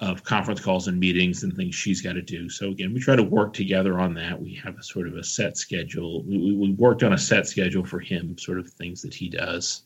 [0.00, 2.48] of conference calls and meetings and things she's got to do.
[2.48, 4.40] So again, we try to work together on that.
[4.40, 6.22] We have a sort of a set schedule.
[6.22, 9.82] We, we worked on a set schedule for him, sort of things that he does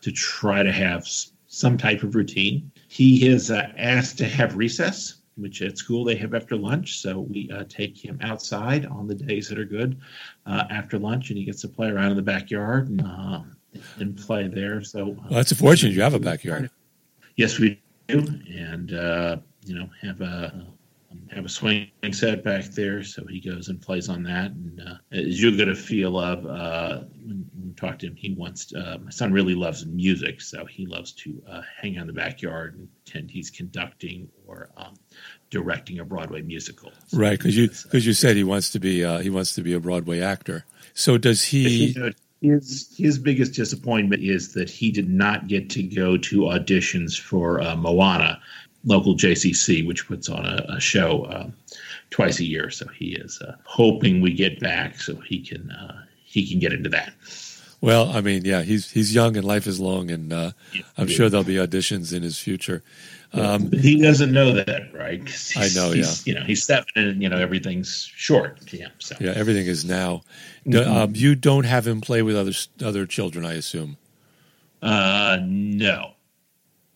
[0.00, 1.06] to try to have
[1.46, 2.72] some type of routine.
[2.88, 6.98] He is uh, asked to have recess, which at school they have after lunch.
[6.98, 9.98] So we uh, take him outside on the days that are good
[10.46, 13.40] uh, after lunch, and he gets to play around in the backyard and, uh,
[13.98, 14.82] and play there.
[14.82, 16.70] So well, that's a fortune you have a backyard.
[17.36, 20.66] Yes, we do, and uh, you know have a
[21.32, 24.52] have a swing set back there, so he goes and plays on that.
[24.52, 28.66] And uh, as you get a feel of uh, when, talk to him, he wants.
[28.66, 32.06] To, uh, my son really loves music, so he loves to uh, hang out in
[32.06, 34.94] the backyard and pretend he's conducting or um,
[35.50, 36.92] directing a Broadway musical.
[37.08, 39.62] So right, because you because you said he wants to be uh, he wants to
[39.62, 40.64] be a Broadway actor.
[40.94, 41.96] So does he?
[42.40, 47.60] His his biggest disappointment is that he did not get to go to auditions for
[47.60, 48.40] uh, Moana
[48.84, 51.50] local JCC, which puts on a, a show uh,
[52.10, 52.70] twice a year.
[52.70, 56.72] So he is uh, hoping we get back so he can uh, he can get
[56.72, 57.12] into that.
[57.82, 61.08] Well, I mean, yeah, he's he's young and life is long, and uh, yeah, I'm
[61.08, 62.82] sure there'll be auditions in his future.
[63.32, 65.22] Um, he doesn't know that, right?
[65.56, 66.12] I know, yeah.
[66.24, 68.90] You know, he's seven, and you know everything's short to him.
[68.98, 70.22] So yeah, everything is now.
[70.66, 70.92] Mm-hmm.
[70.92, 72.52] Um, you don't have him play with other
[72.84, 73.96] other children, I assume.
[74.82, 76.12] Uh, no.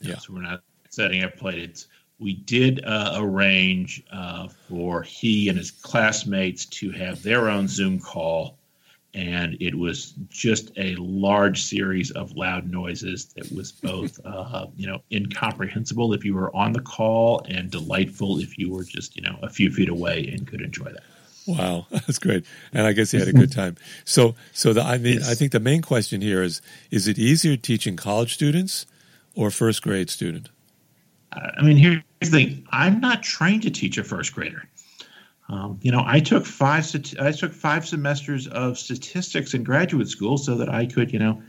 [0.00, 0.62] Yeah, so we're not
[0.94, 1.82] setting up plated.
[2.18, 7.98] We did uh, arrange uh, for he and his classmates to have their own Zoom
[7.98, 8.56] call,
[9.14, 14.86] and it was just a large series of loud noises that was both, uh, you
[14.86, 19.22] know, incomprehensible if you were on the call and delightful if you were just, you
[19.22, 21.02] know, a few feet away and could enjoy that.
[21.46, 23.76] Wow, that's great, and I guess he had a good time.
[24.04, 25.28] So, so the, I mean, yes.
[25.28, 28.86] I think the main question here is: Is it easier teaching college students
[29.34, 30.48] or first grade student?
[31.58, 34.68] I mean, here's the thing: I'm not trained to teach a first grader.
[35.48, 36.86] Um, you know, I took five
[37.20, 41.42] I took five semesters of statistics in graduate school so that I could, you know,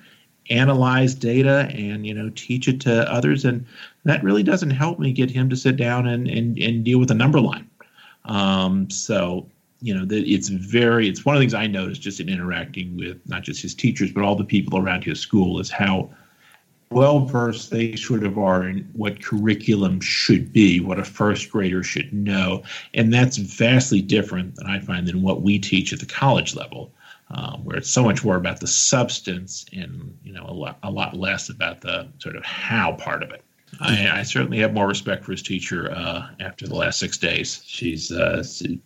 [0.49, 3.65] analyze data and you know teach it to others, and
[4.03, 7.11] that really doesn't help me get him to sit down and and, and deal with
[7.11, 7.69] a number line.
[8.25, 9.47] Um, so
[9.81, 12.97] you know that it's very it's one of the things I noticed just in interacting
[12.97, 16.09] with not just his teachers but all the people around his school is how
[16.91, 21.83] well versed they sort of are in what curriculum should be, what a first grader
[21.83, 22.63] should know.
[22.93, 26.93] And that's vastly different than I find than what we teach at the college level,
[27.31, 30.91] um, where it's so much more about the substance and you know a lot, a
[30.91, 33.43] lot less about the sort of how part of it.
[33.79, 37.61] I, I certainly have more respect for his teacher uh, after the last six days.
[37.65, 38.43] She's uh,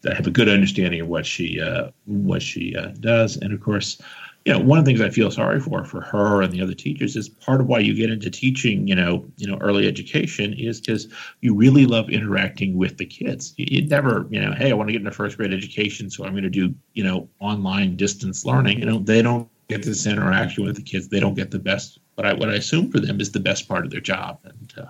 [0.10, 3.62] I have a good understanding of what she uh, what she uh, does, and of
[3.62, 4.02] course,
[4.46, 6.74] you know, one of the things I feel sorry for for her and the other
[6.74, 10.54] teachers is part of why you get into teaching, you know, you know, early education
[10.54, 11.08] is because
[11.42, 13.54] you really love interacting with the kids.
[13.58, 16.26] You, you never, you know, hey, I want to get into first grade education, so
[16.26, 18.80] I'm going to do, you know, online distance learning.
[18.80, 21.10] You know, they don't get this interaction with the kids.
[21.10, 22.00] They don't get the best.
[22.16, 24.74] But I, what I assume for them is the best part of their job, and
[24.78, 24.90] uh,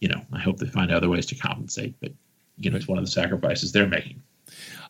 [0.00, 1.94] you know, I hope they find other ways to compensate.
[2.00, 2.12] But
[2.56, 4.22] you know, it's one of the sacrifices they're making.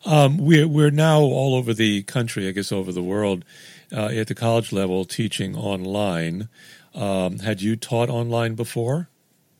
[0.05, 3.45] Um, we're we're now all over the country, I guess, over the world,
[3.91, 6.49] uh, at the college level, teaching online.
[6.93, 9.09] Um, had you taught online before?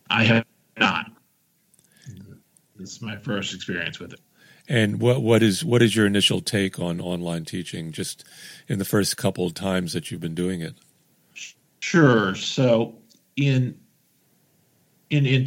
[0.10, 0.46] I have
[0.78, 1.12] not.
[2.76, 4.20] This is my first experience with it.
[4.68, 7.92] And what what is what is your initial take on online teaching?
[7.92, 8.24] Just
[8.68, 10.76] in the first couple of times that you've been doing it.
[11.80, 12.36] Sure.
[12.36, 12.96] So
[13.36, 13.78] in
[15.10, 15.46] in in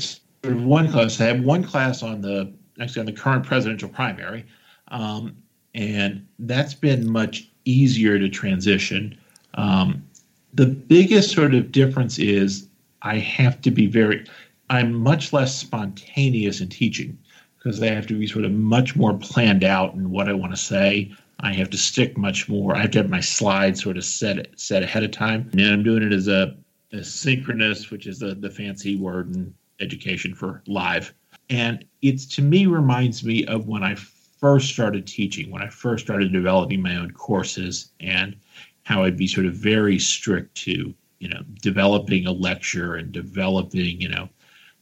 [0.66, 4.44] one class, I have one class on the actually on the current presidential primary,
[4.88, 5.36] um,
[5.74, 9.16] and that's been much easier to transition.
[9.54, 10.04] Um,
[10.52, 12.68] the biggest sort of difference is
[13.02, 14.24] I have to be very,
[14.70, 17.18] I'm much less spontaneous in teaching
[17.56, 20.52] because I have to be sort of much more planned out in what I want
[20.52, 21.12] to say.
[21.40, 22.76] I have to stick much more.
[22.76, 25.82] I have to have my slides sort of set set ahead of time, and I'm
[25.82, 26.56] doing it as a,
[26.92, 31.12] a synchronous, which is the the fancy word in education for live.
[31.50, 33.96] And it's to me reminds me of when I
[34.44, 38.37] first started teaching, when I first started developing my own courses, and
[38.83, 44.02] how I'd be sort of very strict to, you know, developing a lecture and developing,
[44.02, 44.28] you know,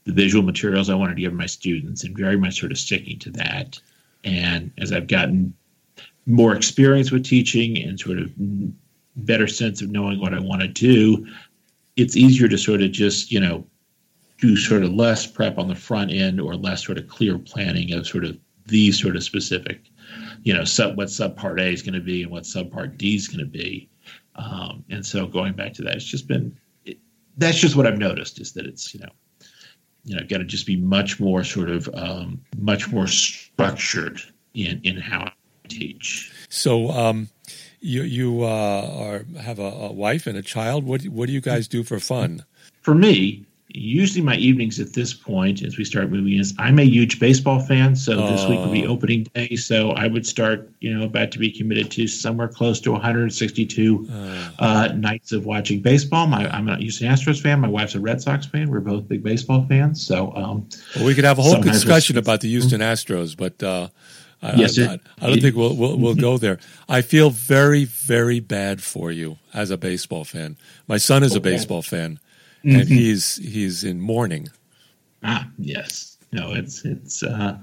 [0.03, 3.20] the visual materials I wanted to give my students and very much sort of sticking
[3.20, 3.81] to that.
[4.25, 5.55] And as I've gotten
[6.27, 8.33] more experience with teaching and sort of
[9.14, 11.25] better sense of knowing what I want to do,
[11.94, 13.64] it's easier to sort of just, you know,
[14.40, 17.92] do sort of less prep on the front end or less sort of clear planning
[17.92, 19.90] of sort of these sort of specific,
[20.42, 23.29] you know, sub what subpart A is going to be and what subpart D is
[23.29, 23.88] going to be.
[24.37, 26.98] Um, and so going back to that, it's just been it,
[27.37, 29.11] that's just what I've noticed is that it's you know
[30.05, 34.20] you know got to just be much more sort of um, much more structured
[34.55, 35.33] in in how I
[35.68, 36.33] teach.
[36.48, 37.29] So um,
[37.81, 40.85] you you uh, are have a, a, wife and a child.
[40.85, 42.44] What what do you guys do for fun?
[42.81, 46.85] For me, usually my evenings at this point, as we start moving, is I'm a
[46.85, 47.96] huge baseball fan.
[47.96, 48.92] So this week would be oh.
[48.92, 49.57] opening day.
[49.57, 54.09] So I would start, you know, about to be committed to somewhere close to 162
[54.11, 56.27] uh, uh, nights of watching baseball.
[56.27, 57.61] My, I'm a Houston Astros fan.
[57.61, 58.70] My wife's a Red Sox fan.
[58.70, 60.05] We're both big baseball fans.
[60.05, 63.62] So um, well, we could have a whole discussion about the Houston Astros, but.
[63.62, 63.88] Uh,
[64.44, 66.59] I, yes, I, I, don't think we'll, we'll, we'll go there.
[66.88, 70.57] I feel very very bad for you as a baseball fan.
[70.88, 72.18] My son is a baseball fan,
[72.64, 72.81] mm-hmm.
[72.81, 74.48] and he's he's in mourning.
[75.22, 76.18] Ah, yes.
[76.33, 77.59] No, it's it's uh,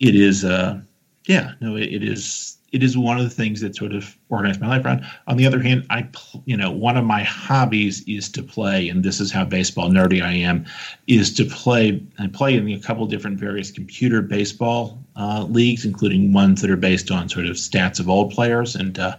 [0.00, 0.80] it is uh,
[1.24, 1.52] yeah.
[1.60, 4.68] No, it, it is it is one of the things that sort of organized my
[4.68, 5.04] life around.
[5.26, 6.06] On the other hand, I
[6.44, 10.22] you know one of my hobbies is to play, and this is how baseball nerdy
[10.22, 10.66] I am,
[11.06, 12.02] is to play.
[12.18, 16.76] I play in a couple different various computer baseball uh, leagues, including ones that are
[16.76, 19.16] based on sort of stats of old players, and uh,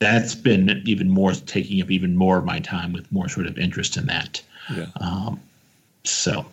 [0.00, 3.56] that's been even more taking up even more of my time with more sort of
[3.58, 4.42] interest in that.
[4.74, 4.86] Yeah.
[5.00, 5.40] Um,
[6.04, 6.46] so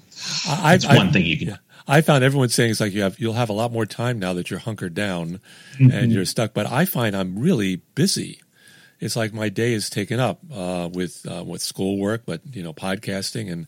[0.47, 1.47] I, that's I, one I, thing you can.
[1.47, 1.57] Yeah.
[1.87, 4.33] I found everyone saying it's like you have you'll have a lot more time now
[4.33, 5.39] that you're hunkered down
[5.79, 5.91] mm-hmm.
[5.91, 6.53] and you're stuck.
[6.53, 8.41] But I find I'm really busy.
[8.99, 12.73] It's like my day is taken up uh, with uh, with schoolwork, but you know,
[12.73, 13.67] podcasting and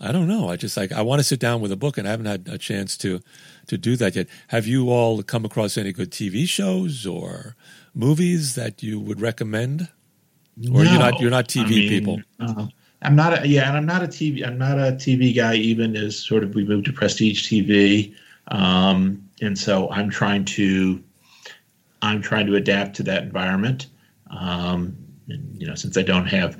[0.00, 0.50] I don't know.
[0.50, 2.48] I just like I want to sit down with a book, and I haven't had
[2.48, 3.20] a chance to
[3.68, 4.26] to do that yet.
[4.48, 7.56] Have you all come across any good TV shows or
[7.94, 9.88] movies that you would recommend?
[10.72, 10.90] Or no.
[10.90, 12.20] you're not you're not TV I mean, people.
[12.40, 12.66] Uh,
[13.02, 15.96] I'm not a, yeah, and I'm not a TV I'm not a TV guy even
[15.96, 18.14] as sort of we moved to prestige TV.
[18.48, 21.02] Um, and so I'm trying to
[22.02, 23.86] I'm trying to adapt to that environment.
[24.30, 24.96] Um,
[25.28, 26.58] and, you know, since I don't have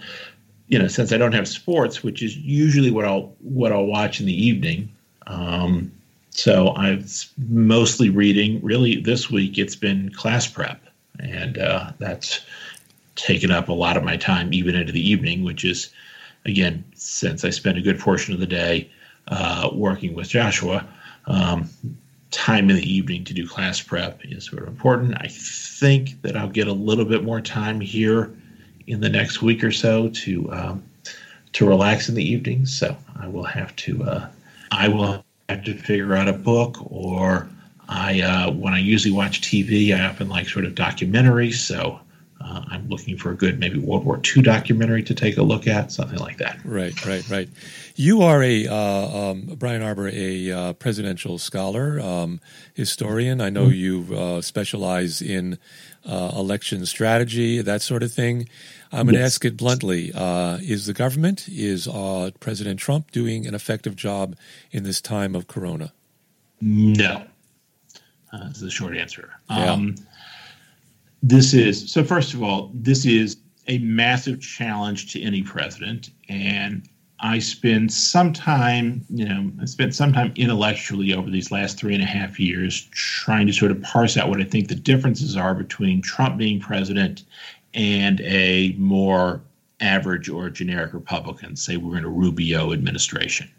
[0.68, 4.20] you know, since I don't have sports, which is usually what I'll what I'll watch
[4.20, 4.90] in the evening.
[5.26, 5.92] Um,
[6.30, 7.04] so I'm
[7.48, 8.60] mostly reading.
[8.62, 10.84] Really, this week it's been class prep
[11.20, 12.40] and uh, that's
[13.16, 15.90] taken up a lot of my time even into the evening which is
[16.46, 18.90] again since i spend a good portion of the day
[19.28, 20.86] uh, working with joshua
[21.26, 21.68] um,
[22.30, 26.36] time in the evening to do class prep is sort of important i think that
[26.36, 28.34] i'll get a little bit more time here
[28.86, 30.82] in the next week or so to um,
[31.52, 34.28] to relax in the evenings so i will have to uh,
[34.72, 37.48] i will have to figure out a book or
[37.88, 41.54] I uh, when I usually watch TV, I often like sort of documentaries.
[41.54, 42.00] So
[42.40, 45.66] uh, I'm looking for a good maybe World War II documentary to take a look
[45.66, 46.58] at, something like that.
[46.64, 47.48] Right, right, right.
[47.96, 52.40] You are a uh, um, Brian Arbour, a uh, presidential scholar, um,
[52.74, 53.40] historian.
[53.40, 54.10] I know mm-hmm.
[54.10, 55.58] you uh, specialize in
[56.06, 58.48] uh, election strategy, that sort of thing.
[58.92, 59.34] I'm going to yes.
[59.34, 61.88] ask it bluntly: Is the government, is
[62.40, 64.36] President Trump doing an effective job
[64.70, 65.92] in this time of Corona?
[66.60, 67.24] No.
[68.32, 69.30] Uh, is the short answer.
[69.48, 69.72] Yeah.
[69.72, 69.94] Um,
[71.22, 72.02] this is so.
[72.04, 73.36] First of all, this is
[73.68, 76.88] a massive challenge to any president, and
[77.20, 81.94] I spend some time, you know, I spent some time intellectually over these last three
[81.94, 85.36] and a half years trying to sort of parse out what I think the differences
[85.36, 87.24] are between Trump being president
[87.72, 89.40] and a more
[89.80, 93.50] average or generic Republican, say we're in a Rubio administration.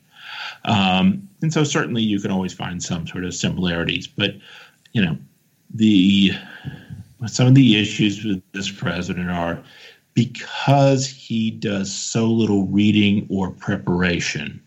[0.65, 4.35] Um, and so certainly you can always find some sort of similarities, but
[4.93, 5.17] you know,
[5.73, 6.31] the
[7.27, 9.63] some of the issues with this president are
[10.15, 14.59] because he does so little reading or preparation,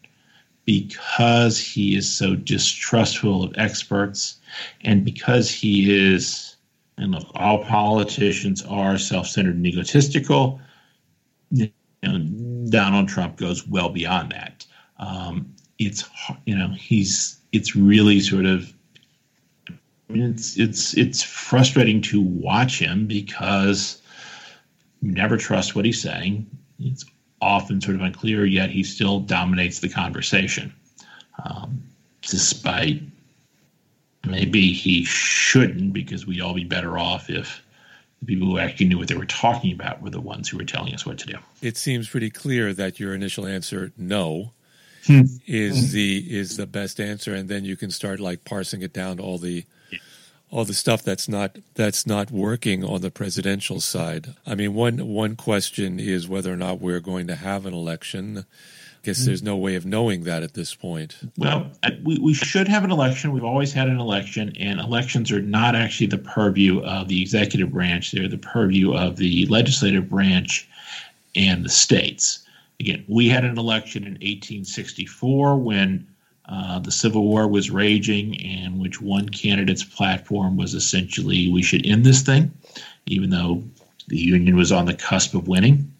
[0.64, 4.38] because he is so distrustful of experts,
[4.82, 6.56] and because he is,
[6.98, 10.60] and look, all politicians are self centered and egotistical.
[11.50, 11.70] You
[12.02, 12.18] know,
[12.68, 14.66] Donald Trump goes well beyond that.
[14.98, 16.04] Um, it's
[16.44, 18.72] you know he's it's really sort of
[19.68, 23.97] I mean, it's it's it's frustrating to watch him because
[25.00, 26.46] you never trust what he's saying.
[26.80, 27.04] It's
[27.40, 30.72] often sort of unclear, yet he still dominates the conversation,
[31.44, 31.82] um,
[32.22, 33.02] despite
[34.26, 37.62] maybe he shouldn't, because we'd all be better off if
[38.20, 40.64] the people who actually knew what they were talking about were the ones who were
[40.64, 41.38] telling us what to do.
[41.62, 44.52] It seems pretty clear that your initial answer, no,
[45.06, 45.22] hmm.
[45.46, 49.18] is the is the best answer, and then you can start like parsing it down
[49.18, 49.64] to all the
[50.50, 54.34] all the stuff that's not that's not working on the presidential side.
[54.46, 58.38] I mean, one one question is whether or not we're going to have an election.
[58.38, 61.16] I guess there's no way of knowing that at this point.
[61.38, 61.70] Well,
[62.02, 63.32] we, we should have an election.
[63.32, 67.70] We've always had an election, and elections are not actually the purview of the executive
[67.70, 68.10] branch.
[68.10, 70.68] They're the purview of the legislative branch
[71.36, 72.44] and the states.
[72.80, 76.06] Again, we had an election in 1864 when
[76.48, 81.86] uh, the Civil War was raging, and which one candidate's platform was essentially we should
[81.86, 82.50] end this thing,
[83.06, 83.62] even though
[84.08, 85.92] the Union was on the cusp of winning.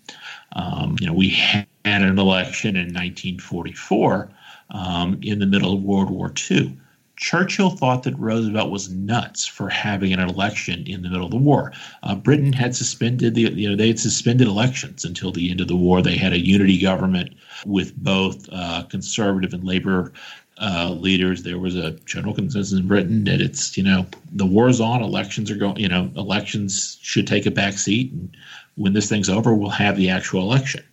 [0.53, 4.31] Um, you know, we had an election in 1944
[4.71, 6.79] um, in the middle of World War II.
[7.19, 11.37] Churchill thought that Roosevelt was nuts for having an election in the middle of the
[11.37, 11.73] war.
[12.05, 15.67] Uh, Britain had suspended the, you know, they had suspended elections until the end of
[15.67, 16.01] the war.
[16.01, 17.35] They had a unity government
[17.67, 20.13] with both uh, conservative and labor
[20.61, 21.43] uh, leaders.
[21.43, 25.51] There was a general consensus in Britain that it's, you know, the war's on, elections
[25.51, 28.13] are going, you know, elections should take a back seat.
[28.13, 28.37] And
[28.77, 30.85] when this thing's over, we'll have the actual election.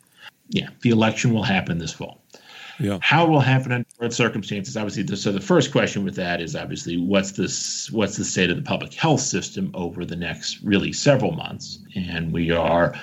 [0.50, 2.22] Yeah, the election will happen this fall.
[2.80, 3.00] Yeah.
[3.02, 4.76] How will happen under what circumstances?
[4.76, 7.92] Obviously, so the first question with that is obviously what's this?
[7.92, 11.80] What's the state of the public health system over the next really several months?
[11.96, 12.96] And we are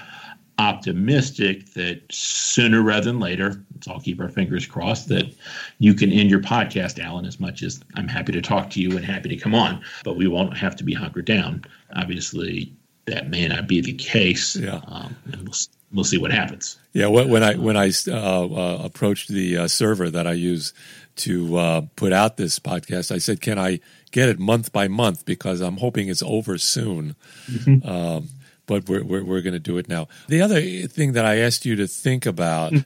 [0.58, 5.34] optimistic that sooner rather than later, let's all keep our fingers crossed that
[5.78, 8.96] you can end your podcast, Alan, as much as I'm happy to talk to you
[8.96, 11.64] and happy to come on, but we won't have to be hunkered down.
[11.96, 12.72] Obviously,
[13.06, 14.54] that may not be the case.
[14.54, 14.80] Yeah.
[14.86, 15.54] Um, and we'll,
[15.92, 16.78] we'll see what happens.
[16.92, 17.08] Yeah.
[17.08, 20.72] When I, when I uh, uh, approached the uh, server that I use
[21.16, 23.80] to uh, put out this podcast, I said, can I
[24.10, 25.24] get it month by month?
[25.24, 27.16] Because I'm hoping it's over soon.
[27.50, 27.88] Mm-hmm.
[27.88, 28.28] Um,
[28.66, 30.08] but we're, we're, we're going to do it now.
[30.28, 32.84] The other thing that I asked you to think about mm.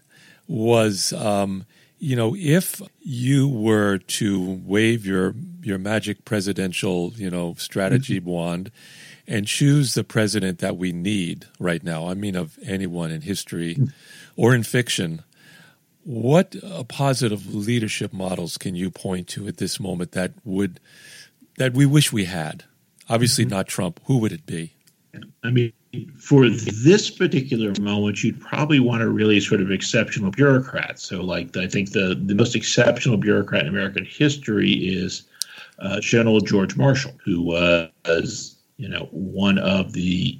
[0.48, 1.66] was, um,
[1.98, 8.30] you know, if you were to wave your your magic presidential, you know, strategy mm-hmm.
[8.30, 8.70] wand
[9.28, 13.76] and choose the president that we need right now, I mean, of anyone in history
[14.36, 15.22] or in fiction,
[16.04, 20.78] what uh, positive leadership models can you point to at this moment that would
[21.58, 22.64] that we wish we had?
[23.08, 23.54] Obviously, mm-hmm.
[23.54, 24.00] not Trump.
[24.04, 24.72] Who would it be?
[25.42, 25.72] I mean,
[26.18, 30.98] for this particular moment, you'd probably want a really sort of exceptional bureaucrat.
[30.98, 35.22] So, like, I think the, the most exceptional bureaucrat in American history is
[35.78, 40.38] uh, General George Marshall, who was, you know, one of the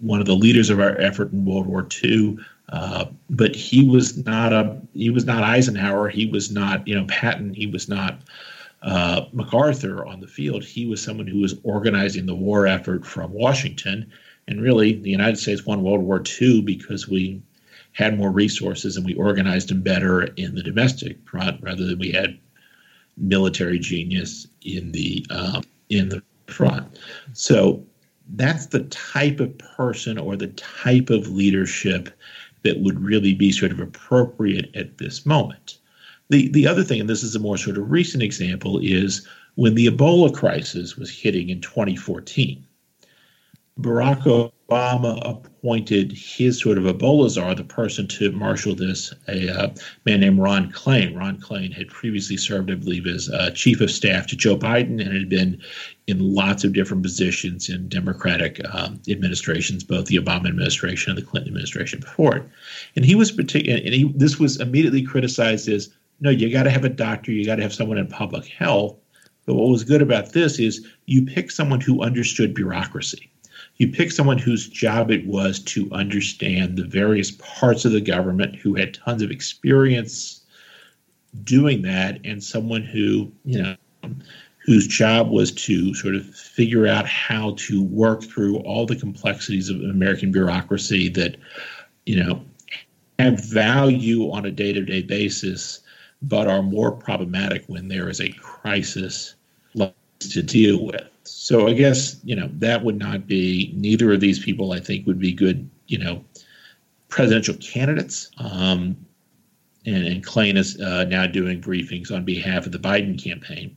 [0.00, 2.38] one of the leaders of our effort in World War II.
[2.70, 6.08] Uh, but he was not a he was not Eisenhower.
[6.08, 7.54] He was not you know Patton.
[7.54, 8.20] He was not
[8.82, 10.64] uh, MacArthur on the field.
[10.64, 14.10] He was someone who was organizing the war effort from Washington.
[14.46, 17.42] And really, the United States won World War II because we
[17.92, 22.12] had more resources and we organized them better in the domestic front rather than we
[22.12, 22.38] had
[23.16, 26.98] military genius in the uh, in the front.
[27.32, 27.84] So
[28.34, 32.10] that's the type of person or the type of leadership
[32.62, 35.78] that would really be sort of appropriate at this moment.
[36.30, 39.74] The the other thing, and this is a more sort of recent example, is when
[39.74, 42.64] the Ebola crisis was hitting in 2014.
[43.80, 49.74] Barack Obama appointed his sort of Ebola czar, the person to marshal this, a uh,
[50.04, 51.16] man named Ron Klain.
[51.16, 55.00] Ron Klain had previously served, I believe, as uh, chief of staff to Joe Biden
[55.00, 55.62] and had been
[56.06, 61.26] in lots of different positions in Democratic um, administrations, both the Obama administration and the
[61.26, 62.42] Clinton administration before it.
[62.94, 65.88] And he was particular, and he, this was immediately criticized as
[66.20, 68.96] no, you got to have a doctor, you got to have someone in public health.
[69.46, 73.30] But what was good about this is you pick someone who understood bureaucracy.
[73.78, 78.56] You pick someone whose job it was to understand the various parts of the government,
[78.56, 80.42] who had tons of experience
[81.44, 83.76] doing that, and someone who, you know,
[84.64, 89.70] whose job was to sort of figure out how to work through all the complexities
[89.70, 91.36] of American bureaucracy that,
[92.04, 92.42] you know,
[93.18, 95.80] have value on a day to day basis
[96.22, 99.34] but are more problematic when there is a crisis
[100.18, 101.08] to deal with.
[101.30, 104.72] So I guess you know that would not be neither of these people.
[104.72, 106.24] I think would be good, you know,
[107.08, 108.30] presidential candidates.
[108.38, 108.96] Um,
[109.86, 113.76] and, and Klain is uh, now doing briefings on behalf of the Biden campaign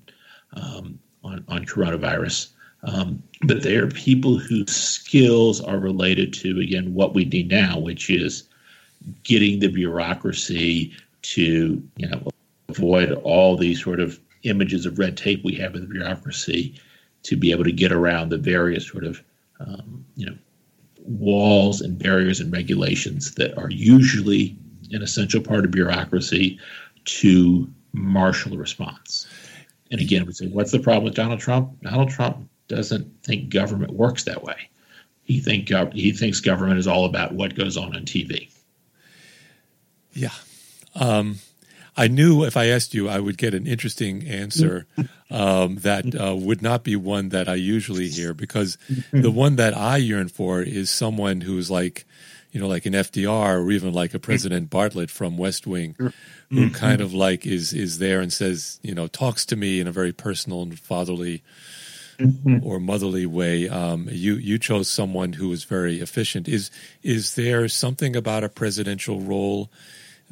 [0.54, 2.50] um, on on coronavirus.
[2.84, 7.80] Um, but they are people whose skills are related to again what we need now,
[7.80, 8.44] which is
[9.24, 12.28] getting the bureaucracy to you know
[12.70, 16.80] avoid all these sort of images of red tape we have in the bureaucracy
[17.24, 19.24] to be able to get around the various sort of
[19.60, 20.36] um, you know
[21.06, 24.56] walls and barriers and regulations that are usually
[24.92, 26.60] an essential part of bureaucracy
[27.06, 29.28] to marshal a response.
[29.90, 31.82] And again, we say, what's the problem with Donald Trump?
[31.82, 34.70] Donald Trump doesn't think government works that way.
[35.24, 38.50] He think he thinks government is all about what goes on on TV.
[40.14, 40.34] Yeah,
[40.96, 41.40] um,
[41.98, 44.86] I knew if I asked you, I would get an interesting answer
[45.30, 48.78] um, that uh, would not be one that I usually hear because
[49.12, 52.06] the one that I yearn for is someone who's like,
[52.52, 55.96] you know, like an FDR or even like a President Bartlet from West Wing,
[56.50, 59.88] who kind of like is is there and says, you know, talks to me in
[59.88, 61.44] a very personal and fatherly
[62.62, 63.70] or motherly way.
[63.70, 66.48] Um, you you chose someone who was very efficient.
[66.48, 66.72] Is
[67.04, 69.70] is there something about a presidential role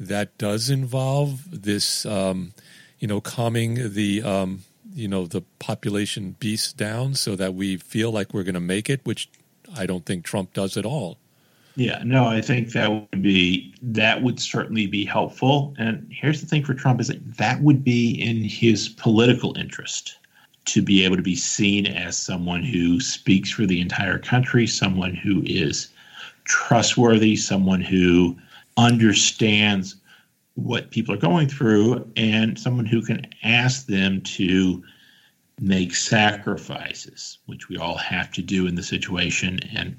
[0.00, 2.52] that does involve this, um,
[2.98, 8.10] you know, calming the um, you know the population beast down so that we feel
[8.10, 9.28] like we're going to make it, which
[9.76, 11.18] I don't think Trump does at all.
[11.76, 15.74] Yeah, no, I think that would be that would certainly be helpful.
[15.78, 20.18] And here's the thing for Trump is that that would be in his political interest
[20.66, 25.14] to be able to be seen as someone who speaks for the entire country, someone
[25.14, 25.88] who is
[26.44, 28.36] trustworthy, someone who
[28.80, 29.96] understands
[30.54, 34.82] what people are going through, and someone who can ask them to
[35.60, 39.60] make sacrifices, which we all have to do in the situation.
[39.76, 39.96] And,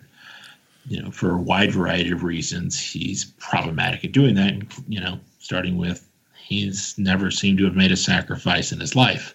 [0.87, 4.53] you know, for a wide variety of reasons, he's problematic at doing that,
[4.87, 6.07] you know, starting with
[6.51, 9.33] he's never seemed to have made a sacrifice in his life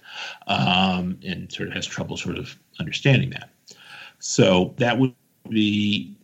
[0.49, 3.49] um, and sort of has trouble sort of understanding that.
[4.19, 5.15] So that would
[5.49, 6.15] be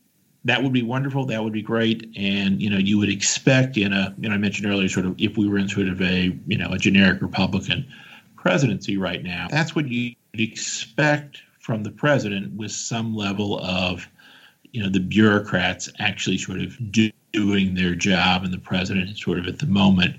[0.45, 1.25] that would be wonderful.
[1.27, 2.11] That would be great.
[2.17, 5.15] And you know, you would expect in a you know I mentioned earlier, sort of
[5.19, 7.87] if we were in sort of a you know a generic Republican
[8.37, 14.09] presidency right now, that's what you'd expect from the president with some level of
[14.73, 19.21] you know the bureaucrats actually sort of do, doing their job, and the president is
[19.21, 20.17] sort of at the moment,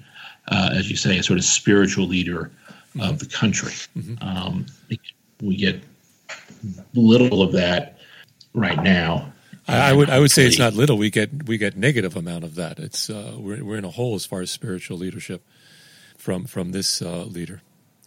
[0.48, 2.52] uh, as you say, a sort of spiritual leader
[3.02, 3.74] of the country.
[3.98, 4.24] Mm-hmm.
[4.24, 4.66] Um,
[5.42, 5.82] we get
[6.94, 7.98] little of that
[8.54, 9.33] right now.
[9.68, 10.98] I, I would I would say it's not little.
[10.98, 12.80] We get we get negative amount of that.
[12.80, 15.46] It's uh, we're we're in a hole as far as spiritual leadership
[16.18, 17.62] from from this uh, leader.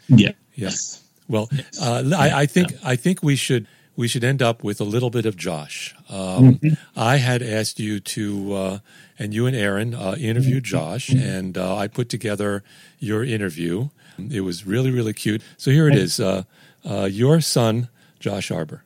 [0.08, 0.32] Yeah.
[0.54, 1.02] Yes.
[1.28, 1.48] Well,
[1.80, 5.10] uh, I, I think I think we should we should end up with a little
[5.10, 5.94] bit of Josh.
[6.08, 6.60] Um,
[6.94, 8.78] I had asked you to, uh,
[9.18, 12.62] and you and Aaron uh, interviewed Josh, and uh, I put together
[12.98, 13.88] your interview.
[14.18, 15.42] It was really really cute.
[15.56, 16.20] So here it is.
[16.20, 16.44] Uh,
[16.88, 17.88] uh, your son,
[18.20, 18.84] Josh Arbour.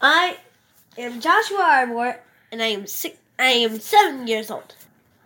[0.00, 0.36] I
[1.00, 2.20] am Joshua Arbour,
[2.52, 3.16] and I am six.
[3.38, 4.74] I am seven years old.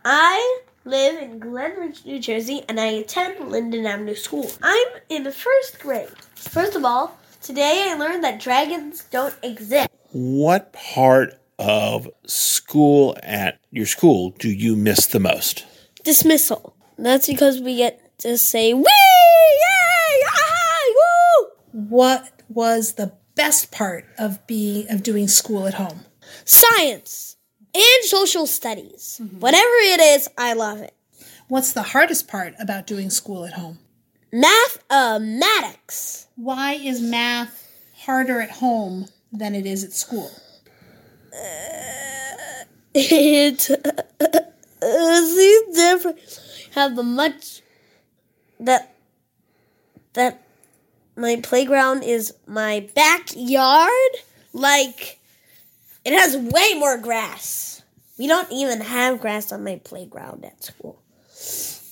[0.04, 4.50] I live in Glen Ridge, New Jersey, and I attend Linden Avenue School.
[4.62, 6.08] I'm in the first grade.
[6.36, 9.88] First of all, today I learned that dragons don't exist.
[10.12, 15.64] What part of school at your school do you miss the most?
[16.04, 16.76] Dismissal.
[16.96, 21.48] That's because we get to say wee, yay, yay, woo.
[21.88, 26.00] What was the best part of being of doing school at home?
[26.44, 27.36] Science
[27.74, 29.20] and social studies.
[29.38, 30.94] Whatever it is, I love it.
[31.48, 33.78] What's the hardest part about doing school at home?
[34.32, 36.26] Mathematics.
[36.36, 37.68] Why is math
[38.04, 40.30] harder at home than it is at school?
[42.96, 43.68] It
[44.84, 46.18] uh, seems different.
[46.76, 47.60] Have a much
[48.60, 48.94] that
[50.12, 50.43] that
[51.16, 53.90] my playground is my backyard.
[54.52, 55.18] Like
[56.04, 57.82] it has way more grass.
[58.18, 61.00] We don't even have grass on my playground at school.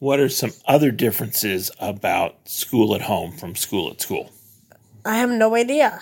[0.01, 4.31] What are some other differences about school at home from school at school?
[5.05, 6.01] I have no idea.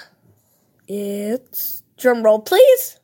[0.88, 2.98] It's drum roll, please.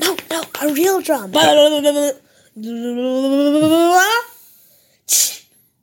[0.00, 1.32] No, no, a real drum.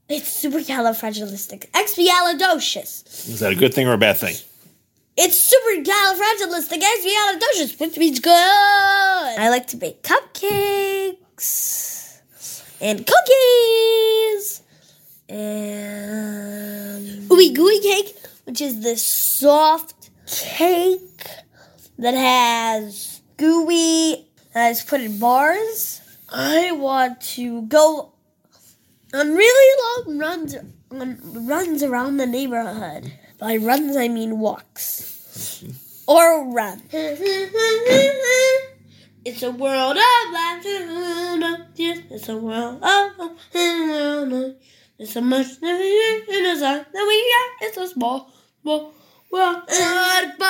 [0.09, 3.29] It's supercalifragilisticexpialidocious.
[3.29, 4.35] Is that a good thing or a bad thing?
[5.15, 8.31] It's supercalifragilisticexpialidocious, which means good.
[8.31, 11.17] I like to bake cupcakes
[12.81, 14.63] and cookies
[15.29, 21.27] and ooey gooey cake, which is this soft cake
[21.99, 26.01] that has gooey that is put in bars.
[26.29, 28.08] I want to go
[29.13, 30.55] on really long runs
[30.91, 33.11] on runs around the neighborhood.
[33.39, 35.63] By runs I mean walks.
[36.07, 36.81] or run.
[39.25, 41.67] It's a world of laughter.
[41.77, 43.11] It's a world of
[44.97, 47.67] It's so much in the sun that we are.
[47.67, 48.31] It's a small,
[48.61, 48.93] small
[49.31, 49.61] world.
[49.67, 50.49] Goodbye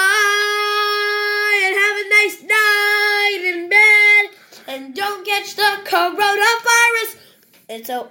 [1.65, 4.29] and have a nice night in bed.
[4.67, 7.17] And don't catch the coronavirus.
[7.67, 8.09] It's a,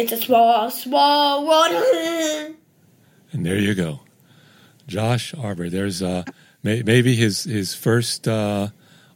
[0.00, 2.56] it's a small, small world.
[3.32, 4.00] And there you go,
[4.86, 5.68] Josh Arbour.
[5.68, 6.24] There's uh,
[6.62, 8.68] may, maybe his his first uh,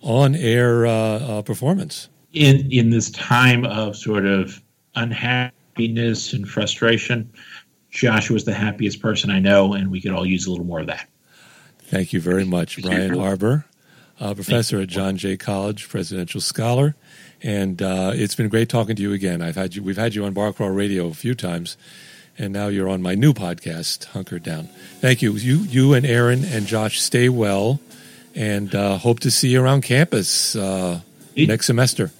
[0.02, 2.08] on air uh, uh, performance.
[2.32, 4.62] in in this time of sort of
[4.94, 7.32] unhappiness and frustration.
[7.90, 10.80] Joshua was the happiest person I know, and we could all use a little more
[10.80, 11.08] of that.
[11.78, 13.66] Thank you very much, Brian Harbour,
[14.20, 16.94] uh, professor at John Jay College, presidential scholar,
[17.42, 19.42] and uh, it's been great talking to you again.
[19.42, 21.76] I've had you, we've had you on Bar Crawl Radio a few times,
[22.38, 24.68] and now you're on my new podcast, Hunker Down.
[25.00, 25.32] Thank you.
[25.32, 27.80] You, you and Aaron and Josh stay well,
[28.34, 31.00] and uh, hope to see you around campus uh,
[31.36, 32.10] next semester.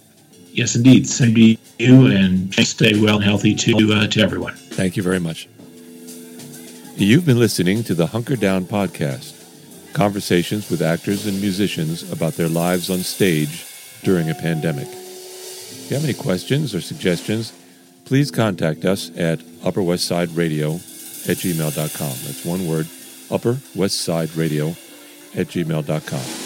[0.52, 1.08] Yes, indeed.
[1.08, 4.54] Same to you, and stay well and healthy to uh, to everyone.
[4.54, 5.48] Thank you very much.
[6.96, 9.33] You've been listening to the Hunker Down podcast,
[9.94, 13.66] conversations with actors and musicians about their lives on stage
[14.02, 14.88] during a pandemic.
[14.88, 17.52] If you have any questions or suggestions,
[18.04, 22.16] please contact us at Upper West Side Radio at gmail.com.
[22.26, 22.86] That's one word,
[23.30, 24.70] Upper West Side Radio
[25.34, 26.43] at gmail.com.